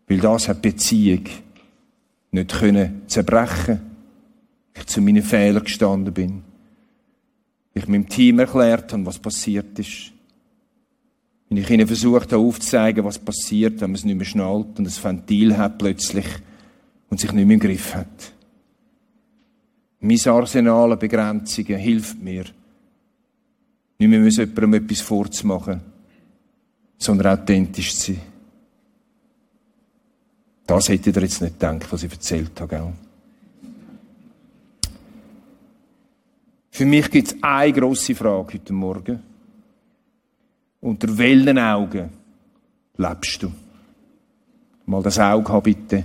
Weil 0.08 0.20
das 0.20 0.48
hat 0.48 0.62
Beziehung 0.64 1.26
nicht 2.32 2.52
können 2.52 3.04
zerbrechen. 3.06 3.93
Ich 4.76 4.86
zu 4.88 5.02
meinen 5.02 5.24
Fehlern 5.24 5.64
gestanden 5.64 6.14
bin. 6.14 6.44
Ich 7.74 7.88
meinem 7.88 8.08
Team 8.08 8.40
erklärt 8.40 8.94
habe, 8.94 9.06
was 9.06 9.20
passiert 9.20 9.78
ist. 9.80 10.12
Wenn 11.50 11.58
ich 11.58 11.70
ihnen 11.70 11.88
versucht 11.88 12.32
habe 12.32 12.42
aufzuzeigen, 12.42 13.04
was 13.04 13.20
passiert, 13.20 13.82
wenn 13.82 13.92
man 13.92 13.96
es 13.96 14.06
nicht 14.06 14.16
mehr 14.16 14.26
schnallt 14.26 14.78
und 14.78 14.86
das 14.86 15.04
Ventil 15.04 15.58
hat 15.58 15.78
plötzlich 15.78 16.26
und 17.10 17.20
sich 17.20 17.32
nicht 17.32 17.46
mehr 17.46 17.54
im 17.54 17.60
Griff 17.60 17.94
hat. 17.94 18.34
Mein 20.00 20.20
Arsenal 20.26 20.92
an 20.92 21.00
Begrenzungen 21.00 21.78
hilft 21.78 22.22
mir, 22.22 22.46
nicht 24.00 24.10
mehr 24.10 24.28
jemandem 24.28 24.74
etwas 24.74 25.02
vorzumachen, 25.02 25.82
sondern 26.98 27.40
authentisch 27.40 27.96
zu 27.96 28.14
sein. 28.14 28.22
Das 30.66 30.90
hättet 30.90 31.16
ihr 31.16 31.22
jetzt 31.22 31.42
nicht 31.42 31.60
gedacht, 31.60 31.92
was 31.92 32.04
ich 32.04 32.12
erzählt 32.12 32.60
habe, 32.60 32.76
gell? 32.76 32.94
Für 36.74 36.88
mich 36.88 37.12
gibt 37.12 37.28
es 37.28 37.36
eine 37.40 37.72
grosse 37.72 38.16
Frage 38.16 38.56
heute 38.56 38.74
Morgen. 38.74 39.22
Unter 40.82 41.16
welchen 41.20 41.60
Augen 41.60 42.10
lebst 42.98 43.44
du? 43.44 43.52
Mal 44.88 45.04
das 45.04 45.20
Auge 45.20 45.54
haben, 45.54 45.62
bitte. 45.62 46.04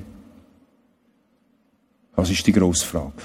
Was 2.14 2.28
ist 2.28 2.46
die 2.46 2.52
grosse 2.52 2.84
Frage? 2.84 3.22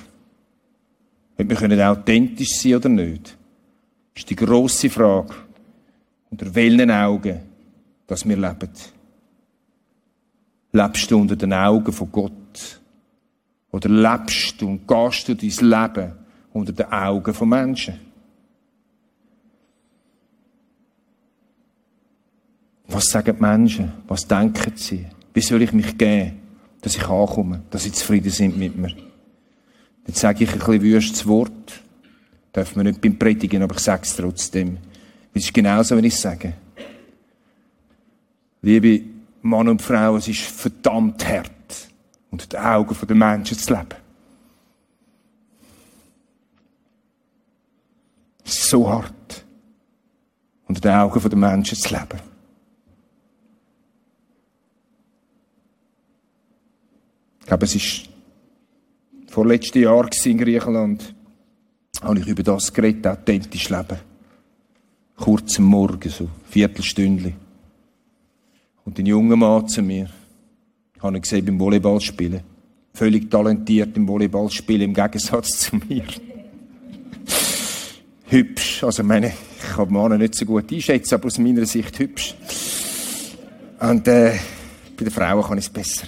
Ob 1.38 1.50
wir 1.50 1.58
können 1.58 1.82
authentisch 1.82 2.62
sein 2.62 2.76
oder 2.76 2.88
nicht, 2.88 3.38
Das 4.14 4.22
ist 4.22 4.30
die 4.30 4.38
grosse 4.38 4.90
Frage. 4.90 5.36
Unter 6.30 6.56
welchen 6.56 6.92
Augen, 6.92 7.42
dass 8.08 8.26
wir 8.26 8.38
leben. 8.38 8.70
Lebst 10.72 11.12
du 11.12 11.20
unter 11.20 11.36
den 11.36 11.52
Augen 11.52 11.92
von 11.92 12.10
Gott? 12.10 12.80
Oder 13.70 13.90
lebst 13.90 14.62
du 14.62 14.70
und 14.70 14.88
gehst 14.88 15.28
du 15.28 15.36
dein 15.36 15.50
Leben 15.50 16.23
unter 16.54 16.72
den 16.72 16.86
Augen 16.86 17.34
von 17.34 17.50
Menschen? 17.50 18.00
Was 22.88 23.06
sagen 23.06 23.36
die 23.36 23.42
Menschen? 23.42 23.92
Was 24.08 24.28
denken 24.28 24.74
sie? 24.76 25.08
Wie 25.34 25.42
soll 25.42 25.64
ich 25.64 25.74
mich 25.74 25.98
geben, 25.98 26.40
dass 26.82 26.96
ich 26.96 27.08
ankomme, 27.08 27.64
dass 27.72 27.84
sie 27.84 27.92
zufrieden 27.92 28.30
sind 28.30 28.58
mit 28.58 28.78
mir? 28.78 28.96
Jetzt 30.06 30.20
sage 30.20 30.44
ich 30.44 30.52
ein 30.52 30.60
bisschen 30.60 30.82
wüstes 30.82 31.26
Wort. 31.26 31.82
Darf 32.52 32.76
man 32.76 32.86
nicht 32.86 33.02
beim 33.02 33.18
Predigen, 33.18 33.64
aber 33.64 33.76
ich 33.76 33.82
sage 33.82 34.04
es 34.04 34.16
trotzdem. 34.16 34.78
Es 35.34 35.46
ist 35.46 35.54
genauso, 35.54 35.98
wenn 35.98 36.04
ich 36.04 36.16
sage. 36.16 36.54
Liebe 38.62 39.02
Mann 39.42 39.68
und 39.68 39.82
Frau, 39.82 40.18
es 40.18 40.28
ist 40.28 40.42
verdammt 40.42 41.28
hart, 41.28 41.90
unter 42.30 42.46
den 42.48 42.60
Augen 42.60 42.96
der 43.08 43.16
Menschen 43.16 43.58
zu 43.58 43.74
leben. 43.74 44.03
So 48.74 48.90
hart, 48.90 49.46
unter 50.68 50.82
den 50.82 50.92
Augen 50.94 51.30
der 51.30 51.38
Menschen 51.38 51.78
zu 51.78 51.94
leben. 51.94 52.20
Ich 57.42 57.46
glaube, 57.46 57.66
es 57.66 57.76
war 57.76 58.10
vorletztes 59.30 59.80
Jahr 59.80 60.10
in 60.26 60.38
Griechenland, 60.40 61.14
habe 62.02 62.20
ich 62.20 62.28
über 62.28 62.42
das 62.42 62.74
geredet, 62.74 63.06
authentisch 63.06 63.70
leben. 63.70 64.00
Kurz 65.18 65.60
am 65.60 65.66
Morgen, 65.66 66.10
so 66.10 66.28
Viertelstündchen. 66.50 67.36
Und 68.86 68.98
ein 68.98 69.06
junger 69.06 69.36
Mann 69.36 69.68
zu 69.68 69.84
mir, 69.84 70.10
ich 70.96 71.04
habe 71.04 71.16
ihn 71.16 71.22
gesehen 71.22 71.46
beim 71.46 71.60
Volleyballspielen. 71.60 72.42
Völlig 72.92 73.30
talentiert 73.30 73.96
im 73.98 74.08
Volleyballspielen, 74.08 74.90
im 74.90 74.94
Gegensatz 74.96 75.60
zu 75.60 75.76
mir. 75.76 76.06
Hübsch, 78.34 78.84
also 78.84 79.04
meine, 79.04 79.28
ich 79.28 79.76
kann 79.76 79.92
Männer 79.92 80.18
nicht 80.18 80.36
so 80.36 80.46
gut 80.46 80.72
einschätzen, 80.72 81.16
aber 81.16 81.28
aus 81.28 81.38
meiner 81.38 81.66
Sicht 81.66 81.98
hübsch. 82.00 82.36
Und 83.80 84.08
äh, 84.08 84.38
bei 84.98 85.04
den 85.04 85.12
Frauen 85.12 85.44
kann 85.44 85.58
ich 85.58 85.66
es 85.66 85.70
besser. 85.70 86.08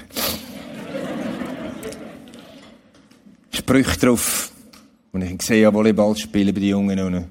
Sprüche 3.51 3.99
drauf, 3.99 4.51
und 5.11 5.21
ich 5.21 5.37
gesehen 5.37 5.65
habe, 5.65 5.77
Volleyball 5.77 6.15
spielen 6.17 6.53
bei 6.53 6.59
den 6.59 6.69
Jungen. 6.69 6.99
Und 6.99 7.25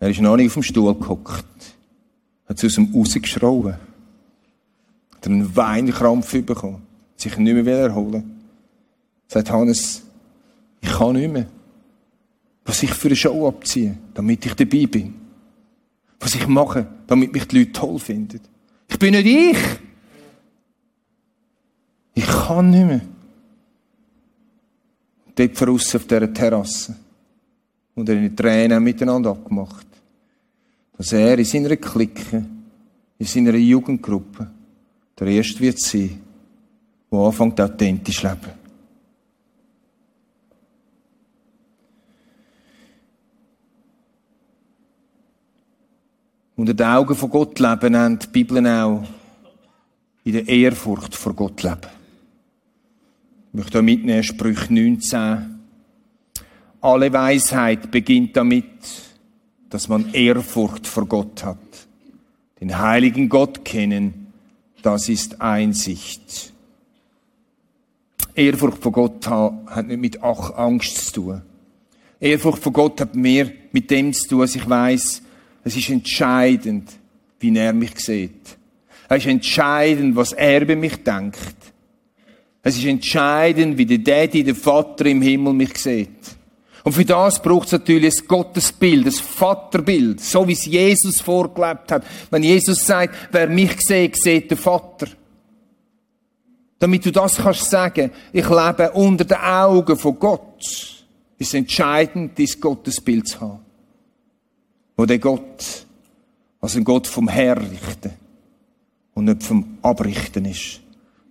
er 0.00 0.08
ist 0.08 0.20
noch 0.20 0.36
nicht 0.36 0.46
auf 0.46 0.54
dem 0.54 0.62
Stuhl 0.62 0.94
gehockt. 0.94 1.44
Hat 2.48 2.58
sie 2.58 2.68
aus 2.68 2.74
dem 2.76 2.94
rausgeschrauben. 2.94 3.74
Hat 5.14 5.26
einen 5.26 5.54
Weinkrampf 5.54 6.32
bekommen. 6.42 6.82
Sich 7.16 7.36
nicht 7.36 7.64
mehr 7.64 7.78
erholen 7.78 8.40
Sagt 9.28 9.50
Hannes, 9.50 10.02
ich 10.80 10.90
kann 10.90 11.12
nicht 11.12 11.32
mehr. 11.32 11.46
Was 12.64 12.82
ich 12.82 12.94
für 12.94 13.08
eine 13.08 13.16
Show 13.16 13.48
abziehe, 13.48 13.98
damit 14.14 14.46
ich 14.46 14.54
dabei 14.54 14.86
bin. 14.86 15.14
Was 16.20 16.34
ich 16.34 16.46
mache, 16.46 16.86
damit 17.06 17.32
mich 17.32 17.46
die 17.48 17.58
Leute 17.58 17.72
toll 17.72 17.98
finden. 17.98 18.40
Ich 18.88 18.98
bin 18.98 19.14
nicht 19.14 19.26
ich. 19.26 19.58
Ich 22.14 22.26
kann 22.26 22.70
nicht 22.70 22.86
mehr. 22.86 23.00
Dort 25.34 25.60
draussen 25.60 25.96
auf 25.96 26.06
dieser 26.06 26.32
Terrasse. 26.32 26.94
Und 27.94 28.08
er 28.08 28.16
in 28.16 28.36
Tränen 28.36 28.82
miteinander 28.82 29.30
abgemacht. 29.30 29.86
Dass 30.96 31.12
er 31.12 31.38
in 31.38 31.44
seiner 31.44 31.76
Clique, 31.76 32.44
in 33.18 33.26
seiner 33.26 33.54
Jugendgruppe, 33.54 34.50
der 35.18 35.26
Erste 35.26 35.60
wird 35.60 35.80
sein, 35.80 36.20
der 37.10 37.18
anfängt 37.18 37.60
authentisch 37.60 38.20
zu 38.20 38.26
leben. 38.26 38.61
Unter 46.54 46.74
den 46.74 46.86
Augen 46.86 47.14
von 47.14 47.30
Gott 47.30 47.58
leben, 47.58 47.92
nennt 47.92 48.24
die 48.24 48.28
Bibel 48.28 48.66
auch 48.66 49.02
in 50.24 50.32
der 50.32 50.46
Ehrfurcht 50.48 51.14
vor 51.14 51.34
Gott 51.34 51.62
leben. 51.62 51.80
Ich 53.48 53.58
möchte 53.58 53.78
hier 53.78 53.82
mitnehmen, 53.82 54.22
Sprüch 54.22 54.68
19. 54.68 55.60
Alle 56.80 57.12
Weisheit 57.12 57.90
beginnt 57.90 58.36
damit, 58.36 58.64
dass 59.70 59.88
man 59.88 60.12
Ehrfurcht 60.12 60.86
vor 60.86 61.06
Gott 61.06 61.42
hat. 61.44 61.58
Den 62.60 62.78
heiligen 62.78 63.28
Gott 63.28 63.64
kennen, 63.64 64.32
das 64.82 65.08
ist 65.08 65.40
Einsicht. 65.40 66.52
Ehrfurcht 68.34 68.82
vor 68.82 68.92
Gott 68.92 69.26
hat 69.26 69.86
nicht 69.86 70.00
mit 70.00 70.22
Angst 70.22 71.06
zu 71.06 71.12
tun. 71.12 71.42
Ehrfurcht 72.20 72.62
vor 72.62 72.72
Gott 72.72 73.00
hat 73.00 73.14
mehr 73.14 73.50
mit 73.72 73.90
dem 73.90 74.12
zu 74.12 74.28
tun, 74.28 74.40
dass 74.40 74.54
ich 74.54 74.68
weiß, 74.68 75.22
es 75.64 75.76
ist 75.76 75.90
entscheidend, 75.90 76.90
wie 77.38 77.56
er 77.56 77.72
mich 77.72 77.98
sieht. 77.98 78.56
Es 79.08 79.18
ist 79.18 79.26
entscheidend, 79.26 80.16
was 80.16 80.32
er 80.32 80.62
über 80.62 80.76
mich 80.76 81.02
denkt. 81.02 81.56
Es 82.62 82.76
ist 82.76 82.84
entscheidend, 82.84 83.76
wie 83.76 83.86
der 83.86 83.98
Daddy, 83.98 84.44
der 84.44 84.54
Vater 84.54 85.06
im 85.06 85.22
Himmel 85.22 85.52
mich 85.52 85.76
sieht. 85.76 86.08
Und 86.84 86.92
für 86.92 87.04
das 87.04 87.40
braucht 87.40 87.66
es 87.66 87.72
natürlich 87.72 88.12
ein 88.12 88.26
Gottesbild, 88.26 89.06
ein 89.06 89.12
Vaterbild, 89.12 90.20
so 90.20 90.46
wie 90.48 90.52
es 90.52 90.64
Jesus 90.64 91.20
vorgelebt 91.20 91.92
hat. 91.92 92.04
Wenn 92.30 92.42
Jesus 92.42 92.84
sagt, 92.84 93.14
wer 93.30 93.48
mich 93.48 93.80
sieht, 93.80 94.16
sieht 94.16 94.50
den 94.50 94.58
Vater. 94.58 95.06
Damit 96.78 97.06
du 97.06 97.12
das 97.12 97.36
kannst 97.36 97.70
sagen, 97.70 98.10
ich 98.32 98.48
lebe 98.48 98.90
unter 98.94 99.24
den 99.24 99.38
Augen 99.38 99.96
von 99.96 100.18
Gott, 100.18 101.04
ist 101.38 101.54
entscheidend, 101.54 102.36
dieses 102.36 102.60
Gottesbild 102.60 103.28
zu 103.28 103.40
haben 103.40 103.61
wo 104.96 105.06
der 105.06 105.18
Gott 105.18 105.86
als 106.60 106.76
ein 106.76 106.84
Gott 106.84 107.06
vom 107.06 107.28
Herrichten 107.28 108.12
und 109.14 109.24
nicht 109.24 109.42
vom 109.42 109.78
Abrichten 109.82 110.44
ist. 110.44 110.80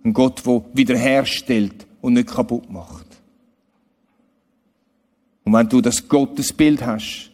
Ein 0.04 0.12
Gott, 0.12 0.44
der 0.44 0.62
wiederherstellt 0.74 1.86
und 2.00 2.14
nicht 2.14 2.28
kaputt 2.28 2.70
macht. 2.70 3.06
Und 5.44 5.52
wenn 5.52 5.68
du 5.68 5.80
das 5.80 6.06
Gottesbild 6.06 6.84
hast, 6.84 7.30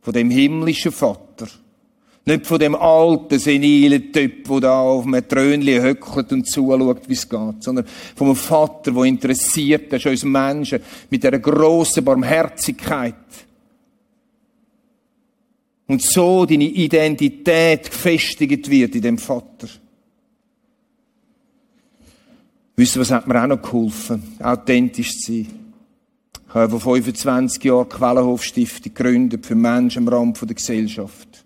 von 0.00 0.12
dem 0.12 0.30
himmlischen 0.30 0.92
Vater, 0.92 1.46
nicht 2.24 2.46
von 2.46 2.58
dem 2.58 2.74
alten, 2.76 3.38
senilen 3.38 4.12
Typ, 4.12 4.48
der 4.48 4.60
da 4.60 4.80
auf 4.80 5.06
einem 5.06 5.26
Trönchen 5.26 5.82
höckelt 5.82 6.32
und 6.32 6.48
zuschaut, 6.48 7.08
wie 7.08 7.14
es 7.14 7.28
geht, 7.28 7.62
sondern 7.62 7.84
von 8.14 8.28
einem 8.28 8.36
Vater, 8.36 8.92
der 8.92 9.04
interessiert 9.04 9.92
ist, 9.92 10.06
uns 10.06 10.24
Menschen, 10.24 10.80
mit 11.10 11.26
einer 11.26 11.40
grossen 11.40 12.04
Barmherzigkeit, 12.04 13.14
und 15.92 16.00
so 16.00 16.46
deine 16.46 16.64
Identität 16.64 17.90
gefestigt 17.90 18.70
wird 18.70 18.94
in 18.94 19.02
dem 19.02 19.18
Vater. 19.18 19.68
Wissen, 22.76 23.02
was 23.02 23.10
hat 23.10 23.28
mir 23.28 23.42
auch 23.42 23.46
noch 23.46 23.60
geholfen? 23.60 24.22
Authentisch 24.40 25.18
zu 25.18 25.32
sein. 25.32 25.48
Ich 26.48 26.54
habe 26.54 26.80
vor 26.80 26.94
25 26.94 27.62
Jahren 27.62 27.88
die 27.90 27.96
Quellenhof-Stiftung 27.96 28.94
gegründet 28.94 29.44
für 29.44 29.54
Menschen 29.54 30.08
am 30.08 30.14
Rand 30.14 30.40
der 30.40 30.54
Gesellschaft. 30.54 31.44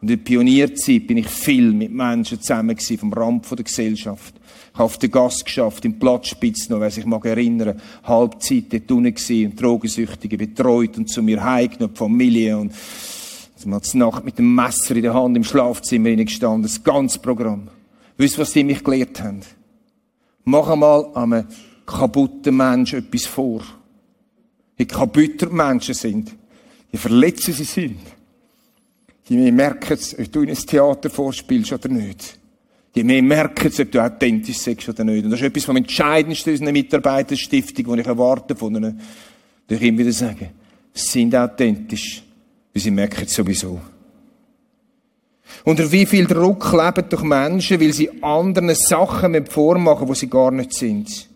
Und 0.00 0.10
in 0.10 0.16
der 0.16 0.24
Pionierzeit 0.24 1.06
bin 1.06 1.18
ich 1.18 1.28
viel 1.28 1.70
mit 1.72 1.92
Menschen 1.92 2.40
zusammen 2.40 2.74
gewesen, 2.74 2.98
vom 2.98 3.12
Rand 3.12 3.48
der 3.52 3.64
Gesellschaft. 3.64 4.34
Ich 4.72 4.74
habe 4.74 4.84
auf 4.84 4.98
der 4.98 5.10
Gas 5.10 5.44
geschafft, 5.44 5.84
im 5.84 5.96
Platzspitz 6.00 6.68
noch, 6.68 6.80
wer 6.80 6.90
sich 6.90 7.06
mag 7.06 7.24
erinnern, 7.24 7.80
Halbzeit 8.02 8.64
dort 8.72 8.90
unten 8.90 9.14
gewesen, 9.14 9.50
und 9.50 9.62
Drogensüchtige 9.62 10.38
betreut 10.38 10.96
und 10.98 11.08
zu 11.08 11.22
mir 11.22 11.44
heimgenommen, 11.44 11.94
die 11.94 11.98
Familie 11.98 12.58
und 12.58 12.72
Hat 13.68 13.94
Nacht 13.94 14.24
mit 14.24 14.38
dem 14.38 14.54
Messer 14.54 14.96
in 14.96 15.02
der 15.02 15.14
Hand 15.14 15.36
im 15.36 15.44
Schlafzimmer 15.44 16.14
gestanden, 16.16 16.62
das 16.62 16.82
ganze 16.82 17.18
Programm. 17.18 17.68
Wisst 18.16 18.38
was 18.38 18.52
sie 18.52 18.64
mich 18.64 18.82
gelehrt 18.82 19.22
haben? 19.22 19.40
Mach 20.44 20.68
einmal 20.68 21.14
einem 21.14 21.46
kaputten 21.86 22.56
Menschen 22.56 23.00
etwas 23.00 23.26
vor. 23.26 23.62
Je 24.78 24.86
kaputter 24.86 25.50
Menschen 25.50 25.94
sind, 25.94 26.34
je 26.90 26.98
verletzer 26.98 27.52
sie 27.52 27.64
sind, 27.64 28.00
je 29.28 29.36
mehr 29.36 29.52
merken 29.52 29.96
sie, 29.96 30.18
ob 30.18 30.32
du 30.32 30.42
in 30.42 30.50
ein 30.50 30.56
Theater 30.56 31.10
vorspielst 31.10 31.72
oder 31.72 31.88
nicht. 31.88 32.38
Je 32.94 33.04
mehr 33.04 33.22
merken 33.22 33.70
sie, 33.70 33.82
ob 33.82 33.92
du 33.92 34.00
authentisch 34.00 34.64
bist 34.64 34.88
oder 34.88 35.04
nicht. 35.04 35.24
Und 35.24 35.30
das 35.30 35.40
ist 35.40 35.46
etwas 35.46 35.64
vom 35.64 35.76
Entscheidendsten 35.76 36.60
einer 36.60 36.72
Mitarbeiterstiftung, 36.72 37.94
die 37.94 38.00
ich 38.00 38.06
erwarte 38.06 38.56
von 38.56 38.74
ihnen. 38.74 39.00
Durch 39.68 39.82
immer 39.82 39.98
wieder 39.98 40.12
sagen, 40.12 40.48
sie 40.92 41.06
sind 41.06 41.36
authentisch. 41.36 42.22
Weil 42.72 42.82
sie 42.82 42.90
merken 42.90 43.24
es 43.24 43.34
sowieso. 43.34 43.80
Unter 45.64 45.90
wie 45.90 46.06
viel 46.06 46.26
Druck 46.26 46.72
leben 46.72 47.08
doch 47.08 47.22
Menschen, 47.22 47.80
weil 47.80 47.92
sie 47.92 48.22
anderen 48.22 48.74
Sachen 48.74 49.46
vormachen, 49.46 50.08
wo 50.08 50.14
sie 50.14 50.30
gar 50.30 50.50
nicht 50.50 50.72
sind. 50.74 51.28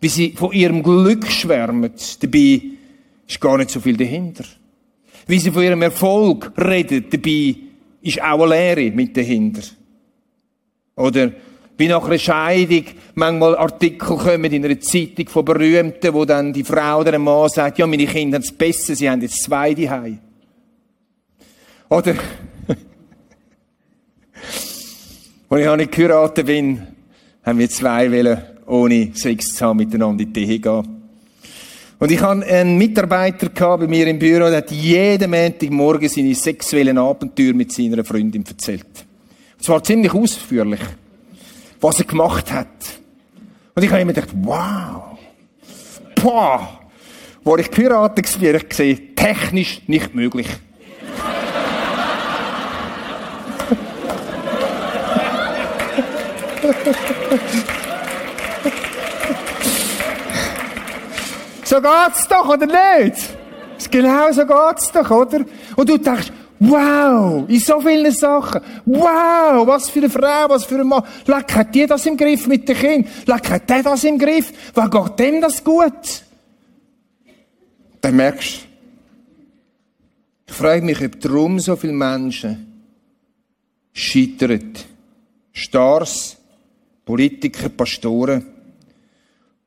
Wie 0.00 0.08
sie 0.08 0.32
von 0.32 0.52
ihrem 0.52 0.82
Glück 0.82 1.26
schwärmen, 1.30 1.92
dabei 2.20 2.62
ist 3.26 3.40
gar 3.40 3.56
nicht 3.56 3.70
so 3.70 3.80
viel 3.80 3.96
dahinter. 3.96 4.44
Wie 5.26 5.38
sie 5.38 5.50
von 5.50 5.62
ihrem 5.62 5.82
Erfolg 5.82 6.52
reden, 6.58 7.06
dabei 7.08 7.56
ist 8.02 8.22
auch 8.22 8.42
eine 8.42 8.74
Lehre 8.74 8.94
mit 8.94 9.16
dahinter. 9.16 9.62
Oder 10.96 11.32
wie 11.76 11.88
nach 11.88 12.04
einer 12.04 12.18
Scheidung 12.18 12.84
manchmal 13.14 13.56
Artikel 13.56 14.16
kommen 14.16 14.52
in 14.52 14.64
einer 14.64 14.78
Zeitung 14.80 15.28
von 15.28 15.44
Berühmten, 15.44 16.12
wo 16.12 16.24
dann 16.24 16.52
die 16.52 16.62
Frau 16.62 17.00
oder 17.00 17.12
der 17.12 17.20
Mann 17.20 17.48
sagt, 17.48 17.78
ja, 17.78 17.86
meine 17.86 18.06
Kinder 18.06 18.36
haben 18.36 18.44
es 18.44 18.52
besser, 18.52 18.94
sie 18.94 19.08
haben 19.08 19.22
jetzt 19.22 19.42
zwei 19.42 19.74
daheim. 19.74 20.18
Oder, 21.88 22.14
als 25.48 25.60
ich 25.60 25.76
nicht 25.76 25.92
geheiratet 25.92 26.46
bin, 26.46 26.82
haben 27.42 27.58
wir 27.58 27.68
zwei 27.70 28.10
wollen, 28.10 28.42
ohne 28.66 29.10
Sex 29.14 29.54
zu 29.54 29.64
haben, 29.64 29.76
miteinander 29.78 30.22
in 30.22 30.32
die 30.32 30.44
Ehe 30.44 30.58
gehen. 30.58 31.02
Und 31.98 32.10
ich 32.10 32.20
hatte 32.20 32.46
einen 32.46 32.76
Mitarbeiter 32.76 33.48
bei 33.76 33.86
mir 33.86 34.06
im 34.06 34.18
Büro, 34.18 34.50
der 34.50 34.58
hat 34.58 34.70
jeden 34.70 35.30
Montagmorgen 35.30 36.08
seine 36.08 36.34
sexuellen 36.34 36.98
Abenteuer 36.98 37.54
mit 37.54 37.72
seiner 37.72 38.04
Freundin 38.04 38.44
erzählt. 38.46 38.86
Und 39.56 39.64
zwar 39.64 39.82
ziemlich 39.82 40.12
ausführlich 40.12 40.80
was 41.84 41.98
er 41.98 42.06
gemacht 42.06 42.50
hat. 42.50 42.66
Und 43.74 43.82
ich 43.82 43.90
habe 43.90 44.00
immer 44.00 44.12
gedacht, 44.12 44.30
wow, 44.34 45.18
boah. 46.16 46.80
Wo 47.44 47.56
ich 47.58 47.70
geheiratet 47.70 48.40
war, 48.40 48.54
ich 48.54 48.68
gesehen, 48.68 49.14
technisch 49.14 49.82
nicht 49.86 50.14
möglich. 50.14 50.48
so 61.64 61.80
geht's 61.80 62.28
doch, 62.28 62.48
oder 62.48 62.66
nicht? 62.66 63.16
Genau 63.90 64.30
so 64.32 64.46
geht's 64.46 64.90
doch, 64.92 65.10
oder? 65.10 65.44
Und 65.76 65.88
du 65.88 65.98
denkst, 65.98 66.32
wow, 66.58 67.48
in 67.48 67.60
so 67.60 67.80
vielen 67.80 68.12
Sachen. 68.12 68.60
Wow, 68.86 69.66
was 69.66 69.90
für 69.90 70.00
eine 70.00 70.10
Frau, 70.10 70.48
was 70.48 70.64
für 70.64 70.80
ein 70.80 70.86
Mann. 70.86 71.04
Leck, 71.26 71.54
hat 71.54 71.74
die 71.74 71.86
das 71.86 72.06
im 72.06 72.16
Griff 72.16 72.46
mit 72.46 72.68
den 72.68 72.76
Kindern? 72.76 73.12
Leck, 73.26 73.50
hat 73.50 73.68
der 73.68 73.82
das 73.82 74.04
im 74.04 74.18
Griff? 74.18 74.52
Was 74.74 74.90
geht 74.90 75.18
dem 75.18 75.40
das 75.40 75.62
gut? 75.62 76.24
Dann 78.00 78.16
merkst 78.16 78.54
du, 78.54 78.58
ich 80.46 80.54
frage 80.54 80.82
mich, 80.82 81.04
ob 81.04 81.20
darum 81.20 81.58
so 81.58 81.76
viele 81.76 81.92
Menschen 81.92 82.82
scheitern. 83.92 84.72
Stars, 85.52 86.36
Politiker, 87.04 87.68
Pastoren, 87.68 88.46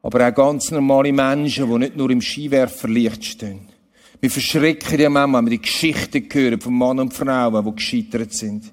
aber 0.02 0.28
auch 0.28 0.34
ganz 0.34 0.72
normale 0.72 1.12
Menschen, 1.12 1.70
die 1.70 1.78
nicht 1.78 1.98
nur 1.98 2.10
im 2.10 2.22
Skiwerferlicht 2.22 3.24
stehen. 3.24 3.68
Wir 4.20 4.32
verschrecken 4.32 5.00
ja 5.00 5.10
manchmal, 5.10 5.42
wenn 5.42 5.52
wir 5.52 5.58
die 5.58 5.62
Geschichten 5.62 6.28
hören 6.32 6.60
von 6.60 6.74
Mann 6.74 7.00
und 7.00 7.14
Frauen, 7.14 7.66
die 7.66 7.76
gescheitert 7.76 8.34
sind. 8.34 8.72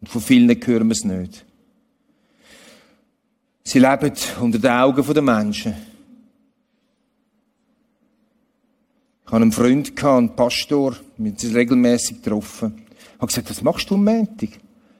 Und 0.00 0.08
von 0.08 0.20
vielen 0.20 0.60
hören 0.66 0.88
wir 0.88 0.92
es 0.92 1.04
nicht. 1.04 1.46
Sie 3.64 3.78
leben 3.78 4.12
unter 4.40 4.58
den 4.58 4.70
Augen 4.70 5.14
der 5.14 5.22
Menschen. 5.22 5.74
Ich 9.24 9.32
hatte 9.32 9.42
einen 9.42 9.52
Freund, 9.52 10.04
einen 10.04 10.34
Pastor, 10.34 10.96
mit 11.16 11.42
uns 11.42 11.54
regelmäßig 11.54 12.22
getroffen. 12.22 12.82
Ich 12.88 13.20
habe 13.20 13.26
gesagt, 13.28 13.50
was 13.50 13.62
machst 13.62 13.88
du 13.88 13.94
am 13.94 14.04
Montag? 14.04 14.48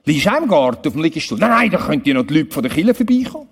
Liegst 0.05 0.25
du 0.25 0.29
auch 0.31 0.41
im 0.41 0.47
Garten 0.47 0.87
auf 0.87 0.93
dem 0.93 1.01
Liegestuhl? 1.03 1.37
Nein, 1.37 1.49
nein, 1.49 1.69
da 1.69 1.77
könnten 1.77 2.07
ja 2.07 2.15
noch 2.15 2.25
die 2.25 2.39
Leute 2.39 2.51
von 2.51 2.63
der 2.63 2.71
Kirche 2.71 2.93
vorbeikommen. 2.93 3.47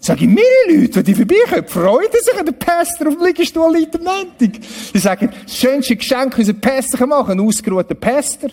Sag 0.00 0.20
ich, 0.20 0.28
meine 0.28 0.40
Leute, 0.68 0.96
wenn 0.96 1.04
die 1.04 1.14
vorbeikommen, 1.14 1.68
freuen 1.68 2.08
sich 2.12 2.38
an 2.38 2.44
den 2.44 2.58
Pastor 2.58 3.08
auf 3.08 3.14
dem 3.16 3.24
Liegestuhl 3.24 3.74
liegt 3.74 3.96
am 3.96 4.04
Montag. 4.04 4.60
Die 4.92 4.98
sagen, 4.98 5.30
das 5.44 5.56
schönste 5.56 5.96
Geschenk, 5.96 6.36
unser 6.36 6.52
Pastor 6.52 7.06
machen, 7.06 7.32
einen 7.32 7.40
ausgeruhten 7.40 7.98
Pastor. 7.98 8.50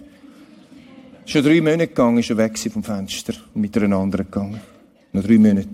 Schon 1.25 1.43
drei 1.43 1.59
Monate 1.59 1.87
gegangen, 1.87 2.19
ist 2.19 2.29
er 2.29 2.37
weg 2.37 2.57
vom 2.57 2.83
Fenster 2.83 3.33
und 3.53 3.61
mit 3.61 3.75
einer 3.77 3.97
anderen 3.97 4.25
gegangen. 4.25 4.61
Noch 5.11 5.23
drei 5.23 5.37
Monate. 5.37 5.67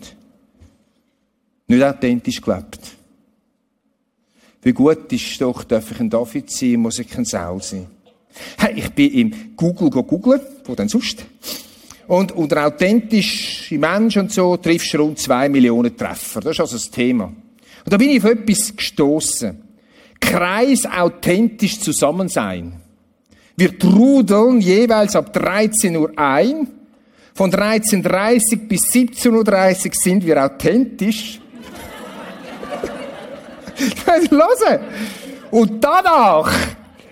Nicht 1.68 1.84
authentisch 1.84 2.42
gelebt. 2.42 2.80
Wie 4.64 4.74
gut 4.74 5.12
ist 5.14 5.40
doch, 5.40 5.64
darf 5.64 5.92
ich 5.92 6.00
ein 6.00 6.10
David 6.10 6.50
sein, 6.50 6.78
muss 6.78 7.00
ich 7.00 7.18
ein 7.18 7.26
Saul 7.26 7.62
sein. 7.62 7.88
Ich 8.76 8.90
bin 8.92 9.12
im 9.14 9.56
Google 9.56 9.90
googeln, 9.90 10.42
wo 10.66 10.76
denn 10.76 10.90
sonst? 10.90 11.26
Und 12.08 12.32
unter 12.32 12.66
authentische 12.66 13.78
Menschen 13.78 14.24
und 14.24 14.32
so 14.32 14.58
triffst 14.58 14.94
du 14.94 15.00
rund 15.00 15.20
zwei 15.20 15.50
Millionen 15.50 15.96
Treffer. 15.96 16.40
Das 16.40 16.54
ist 16.54 16.60
also 16.62 16.78
das 16.78 16.90
Thema. 16.90 17.26
Und 17.26 17.94
da 17.94 17.98
bin 17.98 18.10
ich 18.10 18.24
auf 18.24 18.32
etwas 18.32 18.76
gestoßen. 18.76 19.62
Kreis 20.20 20.86
authentisch 20.86 21.80
zusammen 21.80 22.30
sein. 22.30 22.74
Wir 23.56 23.78
trudeln 23.78 24.62
jeweils 24.62 25.16
ab 25.16 25.34
13 25.34 25.96
Uhr 25.96 26.12
ein. 26.16 26.68
Von 27.34 27.52
13.30 27.52 28.68
bis 28.68 28.84
17.30 28.86 29.86
Uhr 29.86 29.92
sind 29.94 30.26
wir 30.26 30.44
authentisch. 30.44 31.40
Hören! 34.30 34.80
Und 35.52 35.84
danach, 35.84 36.52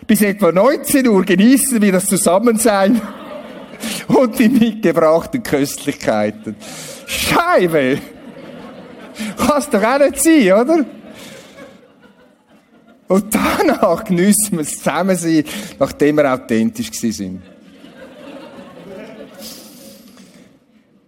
bis 0.07 0.21
etwa 0.21 0.51
19 0.51 1.07
Uhr, 1.07 1.23
genießen 1.23 1.81
wir 1.81 1.91
das 1.91 2.05
Zusammensein 2.05 3.01
und 4.07 4.37
die 4.39 4.49
mitgebrachten 4.49 5.41
Köstlichkeiten. 5.41 6.55
Scheibe! 7.07 7.99
Kann's 9.37 9.69
doch 9.69 9.81
auch 9.81 9.99
nicht 9.99 10.21
sein, 10.21 10.51
oder? 10.51 10.85
Und 13.07 13.33
danach 13.33 14.03
geniessen 14.03 14.53
wir 14.53 14.61
es 14.61 14.77
zusammen 14.77 15.15
sein, 15.15 15.43
nachdem 15.79 16.17
wir 16.17 16.33
authentisch 16.33 16.91
sind. 16.91 17.41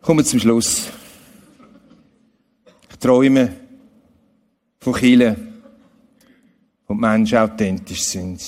Kommen 0.02 0.20
wir 0.20 0.26
zum 0.26 0.40
Schluss. 0.40 0.90
Ich 2.90 2.98
träume 2.98 3.54
von 4.80 4.94
Kirchen, 4.94 5.62
wo 6.88 6.94
die 6.94 7.00
Menschen 7.00 7.40
authentisch 7.40 8.04
sind. 8.04 8.42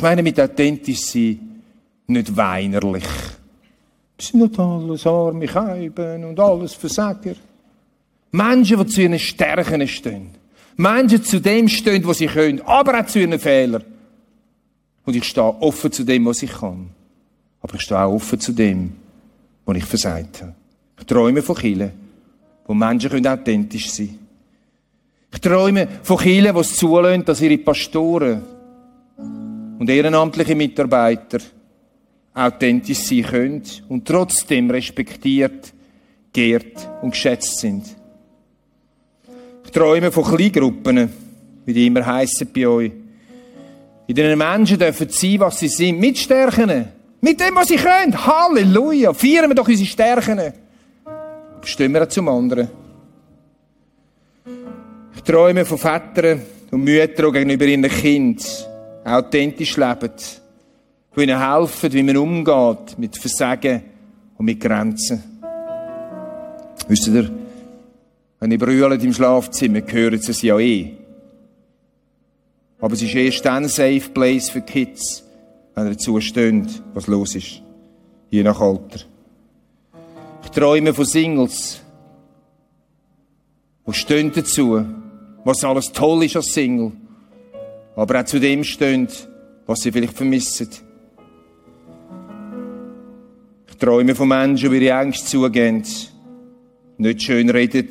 Ich 0.00 0.02
meine 0.02 0.22
mit 0.22 0.40
authentisch 0.40 1.02
sein, 1.02 1.60
nicht 2.06 2.34
weinerlich. 2.34 3.04
Wir 4.16 4.24
sind 4.24 4.40
nicht 4.40 4.58
alles 4.58 5.06
arme 5.06 5.46
Scheiben 5.46 6.24
und 6.24 6.40
alles 6.40 6.72
Versager. 6.72 7.34
Menschen, 8.30 8.78
die 8.78 8.86
zu 8.86 9.02
ihren 9.02 9.18
Stärken 9.18 9.86
stehen. 9.86 10.30
Menschen 10.78 11.22
zu 11.22 11.38
dem 11.38 11.68
stehen, 11.68 12.02
was 12.06 12.16
sie 12.16 12.28
können, 12.28 12.62
aber 12.62 12.98
auch 12.98 13.04
zu 13.04 13.18
ihren 13.18 13.38
Fehlern. 13.38 13.84
Und 15.04 15.16
ich 15.16 15.24
stehe 15.24 15.60
offen 15.60 15.92
zu 15.92 16.02
dem, 16.02 16.24
was 16.24 16.42
ich 16.44 16.52
kann. 16.52 16.88
Aber 17.60 17.74
ich 17.74 17.82
stehe 17.82 18.00
auch 18.00 18.14
offen 18.14 18.40
zu 18.40 18.52
dem, 18.52 18.94
was 19.66 19.76
ich 19.76 19.84
versagt 19.84 20.40
habe. 20.40 20.54
Ich 20.98 21.04
träume 21.04 21.42
von 21.42 21.56
Kirchen, 21.56 21.90
wo 22.64 22.72
Menschen 22.72 23.26
authentisch 23.26 23.90
sein 23.90 24.06
können. 24.06 24.18
Ich 25.34 25.40
träume 25.42 25.88
von 26.02 26.16
Kirchen, 26.16 26.54
die 26.54 26.60
es 26.60 26.74
zulassen, 26.74 27.22
dass 27.22 27.42
ihre 27.42 27.58
Pastoren 27.58 28.59
und 29.80 29.88
ehrenamtliche 29.88 30.54
Mitarbeiter 30.54 31.38
authentisch 32.34 32.98
sein 32.98 33.22
können 33.22 33.62
und 33.88 34.06
trotzdem 34.06 34.70
respektiert, 34.70 35.72
geehrt 36.32 36.86
und 37.00 37.12
geschätzt 37.12 37.58
sind. 37.58 37.86
Ich 39.64 39.70
träume 39.70 40.12
von 40.12 40.24
Kleingruppen, 40.24 41.10
wie 41.64 41.72
die 41.72 41.86
immer 41.86 42.04
heissen 42.04 42.48
bei 42.54 42.66
euch, 42.66 42.92
in 44.06 44.14
denen 44.14 44.36
Menschen 44.36 44.78
dürfen 44.78 45.08
sein, 45.08 45.40
was 45.40 45.58
sie 45.58 45.68
sind, 45.68 45.98
mit 45.98 46.18
Stärken, 46.18 46.88
mit 47.22 47.40
dem, 47.40 47.54
was 47.54 47.68
sie 47.68 47.76
können. 47.76 48.14
Halleluja! 48.26 49.14
Feiern 49.14 49.48
wir 49.48 49.54
doch 49.54 49.68
unsere 49.68 49.88
Stärken. 49.88 50.52
Stehen 51.64 51.92
wir 51.92 52.06
zum 52.08 52.28
anderen. 52.28 52.68
Ich 55.16 55.22
träume 55.22 55.64
von 55.64 55.78
Vätern 55.78 56.42
und 56.70 56.84
Müttern, 56.84 57.32
gegenüber 57.32 57.64
ihren 57.64 57.88
Kindern 57.88 58.69
authentisch 59.04 59.76
leben 59.76 60.10
die 61.16 61.22
ihnen 61.22 61.38
helfen, 61.38 61.92
wie 61.92 62.02
man 62.02 62.16
umgeht 62.16 62.98
mit 62.98 63.16
Versagen 63.16 63.82
und 64.36 64.44
mit 64.44 64.60
Grenzen. 64.60 65.22
Wisst 66.88 67.08
ihr, 67.08 67.30
wenn 68.38 68.50
ihr 68.50 68.58
brüllt 68.58 69.02
im 69.02 69.12
Schlafzimmer, 69.12 69.82
hören 69.86 70.20
sie 70.20 70.30
es 70.30 70.42
ja 70.42 70.58
eh. 70.58 70.92
Aber 72.80 72.94
es 72.94 73.02
ist 73.02 73.14
erst 73.14 73.44
dann 73.44 73.68
Safe 73.68 74.08
Place 74.14 74.50
für 74.50 74.62
Kids, 74.62 75.24
wenn 75.74 75.88
ihr 75.88 75.98
zusteht, 75.98 76.82
was 76.94 77.06
los 77.06 77.34
ist. 77.34 77.62
Je 78.30 78.42
nach 78.42 78.60
Alter. 78.60 79.00
Ich 80.44 80.50
träume 80.50 80.94
von 80.94 81.04
Singles, 81.04 81.80
die 83.86 83.92
stehen 83.92 84.32
dazu, 84.32 84.84
was 85.44 85.64
alles 85.64 85.92
toll 85.92 86.24
ist 86.24 86.36
als 86.36 86.52
Single, 86.52 86.92
aber 88.00 88.20
auch 88.20 88.24
zu 88.24 88.40
dem 88.40 88.64
stehen, 88.64 89.08
was 89.66 89.80
sie 89.80 89.92
vielleicht 89.92 90.16
vermissen. 90.16 90.70
Träume 93.78 94.14
von 94.14 94.28
Menschen, 94.28 94.70
die 94.70 94.78
ihre 94.78 94.98
Ängste 94.98 95.26
zugehen, 95.26 95.82
nicht 96.96 97.22
schön 97.22 97.50
reden, 97.50 97.88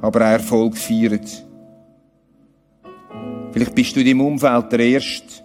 aber 0.00 0.20
auch 0.20 0.32
Erfolg 0.32 0.76
feiern. 0.76 1.20
Vielleicht 3.52 3.74
bist 3.74 3.94
du 3.94 4.00
in 4.00 4.06
deinem 4.06 4.20
Umfeld 4.20 4.72
der 4.72 4.80
Erste. 4.80 5.44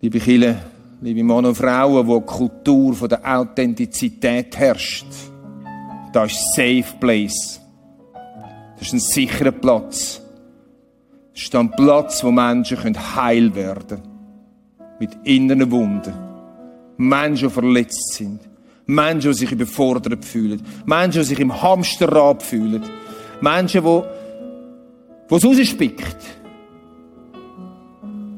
Liebe 0.00 0.18
Kinder, 0.18 0.56
liebe 1.00 1.22
Männer 1.22 1.48
und 1.48 1.54
Frauen, 1.56 2.06
wo 2.06 2.18
die 2.18 2.26
Kultur 2.26 3.08
der 3.08 3.38
Authentizität 3.38 4.56
herrscht. 4.56 5.06
Da 6.12 6.24
ist 6.24 6.54
Safe 6.54 6.84
Place. 6.98 7.60
Das 8.78 8.88
ist 8.88 8.92
ein 8.92 9.00
sicherer 9.00 9.52
Platz. 9.52 10.20
Das 11.32 11.42
ist 11.42 11.54
ein 11.54 11.70
Platz, 11.70 12.22
wo 12.22 12.30
Menschen 12.30 13.16
heil 13.16 13.54
werden 13.54 13.88
können 13.88 14.16
mit 14.98 15.16
inneren 15.24 15.70
Wunden. 15.70 16.14
Menschen, 16.96 17.48
die 17.48 17.54
verletzt 17.54 18.14
sind. 18.14 18.40
Menschen, 18.86 19.32
die 19.32 19.38
sich 19.38 19.52
überfordert 19.52 20.24
fühlen. 20.24 20.62
Menschen, 20.86 21.20
die 21.20 21.26
sich 21.26 21.40
im 21.40 21.60
Hamsterrad 21.60 22.42
fühlen. 22.42 22.82
Menschen, 23.40 23.84
die, 23.84 24.02
die 25.30 25.34
es 25.34 25.44
rausspickt. 25.44 26.16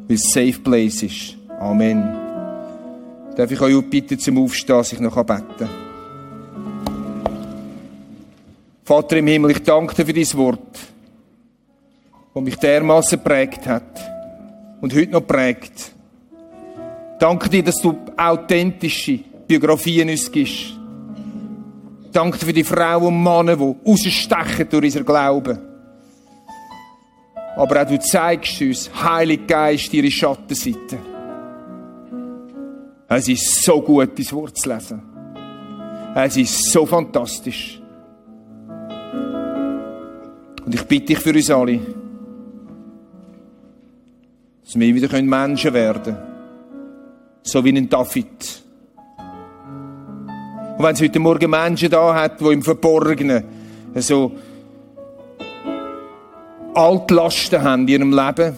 Weil 0.09 0.17
es 0.17 0.33
safe 0.33 0.59
place 0.61 1.03
ist. 1.03 1.37
Amen. 1.61 2.03
Darf 3.37 3.51
ich 3.51 3.61
euch 3.61 3.89
bitten, 3.89 4.19
zum 4.19 4.39
Aufstehen, 4.39 4.83
sich 4.83 5.01
noch 5.01 5.23
beten 5.25 5.69
Vater 8.89 9.19
im 9.19 9.27
Himmel, 9.27 9.51
ich 9.51 9.63
danke 9.65 9.95
dir 9.95 10.07
für 10.07 10.15
dein 10.15 10.39
Wort, 10.39 10.79
das 12.33 12.43
mich 12.43 12.57
dermaßen 12.57 13.23
prägt 13.23 13.67
hat 13.67 14.01
und 14.81 14.95
heute 14.95 15.11
noch 15.11 15.27
prägt. 15.27 15.93
Danke 17.19 17.51
dir, 17.51 17.63
dass 17.63 17.83
du 17.83 17.95
authentische 18.17 19.19
Biografien 19.47 20.09
uns 20.09 20.33
gibst. 20.33 20.73
Danke 22.13 22.39
dir 22.39 22.47
für 22.47 22.53
die 22.55 22.65
Frauen 22.65 23.09
und 23.09 23.23
Männer, 23.23 23.57
die 23.57 23.75
rausstechen 23.87 24.71
durch 24.71 24.85
unser 24.85 25.05
Glauben. 25.05 25.59
Aber 27.57 27.83
auch 27.83 27.87
du 27.87 28.01
zeigst 28.01 28.59
uns, 28.63 28.91
Heilig 29.05 29.47
Geist, 29.47 29.93
ihre 29.93 30.11
Schattenseite. 30.11 30.99
Es 33.07 33.29
ist 33.29 33.63
so 33.63 33.83
gut, 33.83 34.19
dein 34.19 34.33
Wort 34.33 34.57
zu 34.57 34.67
lesen. 34.67 35.03
Es 36.15 36.39
ist 36.39 36.73
so 36.73 36.87
fantastisch. 36.87 37.83
Und 40.69 40.75
ich 40.75 40.83
bitte 40.83 41.07
dich 41.07 41.19
für 41.21 41.33
uns 41.33 41.51
alle, 41.51 41.81
dass 44.63 44.79
wir 44.79 44.95
wieder 44.95 45.23
Menschen 45.23 45.73
werden 45.73 46.03
können. 46.03 46.19
So 47.43 47.65
wie 47.65 47.73
ein 47.75 47.89
David. 47.89 48.63
Und 50.77 50.85
wenn 50.85 50.93
es 50.93 51.01
heute 51.01 51.21
Morgen 51.21 51.49
Menschen 51.49 51.89
da 51.89 52.15
hat, 52.15 52.39
die 52.43 52.53
im 52.53 52.61
Verborgenen 52.61 53.45
so 53.95 54.33
Altlasten 56.75 57.63
haben 57.63 57.89
in 57.89 57.89
ihrem 57.89 58.13
Leben, 58.13 58.55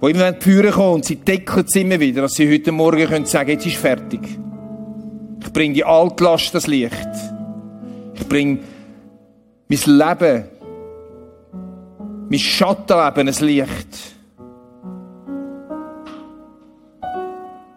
die 0.00 0.10
immer 0.12 0.30
die 0.30 0.44
Führer 0.44 0.70
kommen 0.70 0.94
und 0.94 1.04
sie 1.04 1.16
deckeln 1.16 1.66
es 1.66 1.74
immer 1.74 1.98
wieder, 1.98 2.22
dass 2.22 2.34
sie 2.34 2.48
heute 2.48 2.70
Morgen 2.70 3.08
können 3.08 3.26
sagen, 3.26 3.50
jetzt 3.50 3.66
ist 3.66 3.78
fertig. 3.78 4.20
Ich 5.40 5.52
bringe 5.52 5.74
die 5.74 5.84
Altlast 5.84 6.54
das 6.54 6.68
Licht. 6.68 7.08
Ich 8.14 8.28
bringe 8.28 8.60
mein 9.72 9.98
Leben, 9.98 10.44
mein 12.28 12.38
Schattenleben 12.38 13.28
ein 13.28 13.46
Licht. 13.46 13.98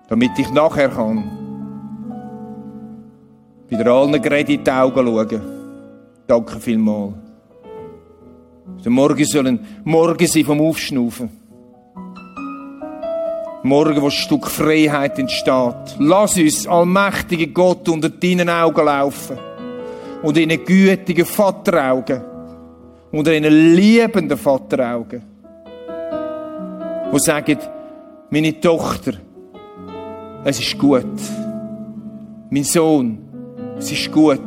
Damit 0.10 0.38
ich 0.38 0.52
nachher 0.52 0.90
kann 0.90 1.32
wieder 3.68 3.92
allen 3.92 4.22
gerade 4.22 4.54
in 4.54 4.64
die 4.64 4.72
Augen 4.72 5.08
schauen. 5.08 5.42
Danke 6.28 6.60
vielmals. 6.60 7.14
Der 8.84 8.92
Morgen 8.92 9.26
soll 9.26 9.48
ein 9.48 9.60
Morgen 9.84 10.28
sein 10.28 10.46
vom 10.46 10.62
Aufschnaufen. 10.62 11.30
Morgen, 13.64 14.00
wo 14.00 14.06
ein 14.06 14.12
Stück 14.12 14.48
Freiheit 14.48 15.18
entsteht. 15.18 15.96
Lass 15.98 16.38
uns, 16.38 16.68
allmächtige 16.68 17.48
Gott, 17.48 17.90
unter 17.90 18.10
deinen 18.10 18.48
Augen 18.48 18.86
laufen. 18.86 19.55
Unter 20.26 20.40
deinen 20.40 20.66
gütigen 20.66 21.24
Vateraugen. 21.26 22.20
Unter 23.12 23.32
deinen 23.32 23.76
liebenden 23.76 24.38
Vateraugen. 24.38 25.22
Wo 27.12 27.18
sagen, 27.20 27.60
meine 28.32 28.60
Tochter, 28.60 29.14
es 30.44 30.60
ist 30.60 30.80
gut. 30.80 31.06
Mein 32.50 32.64
Sohn, 32.64 33.20
es 33.78 33.92
ist 33.92 34.12
gut. 34.12 34.42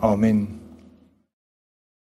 Amen. 0.00 0.61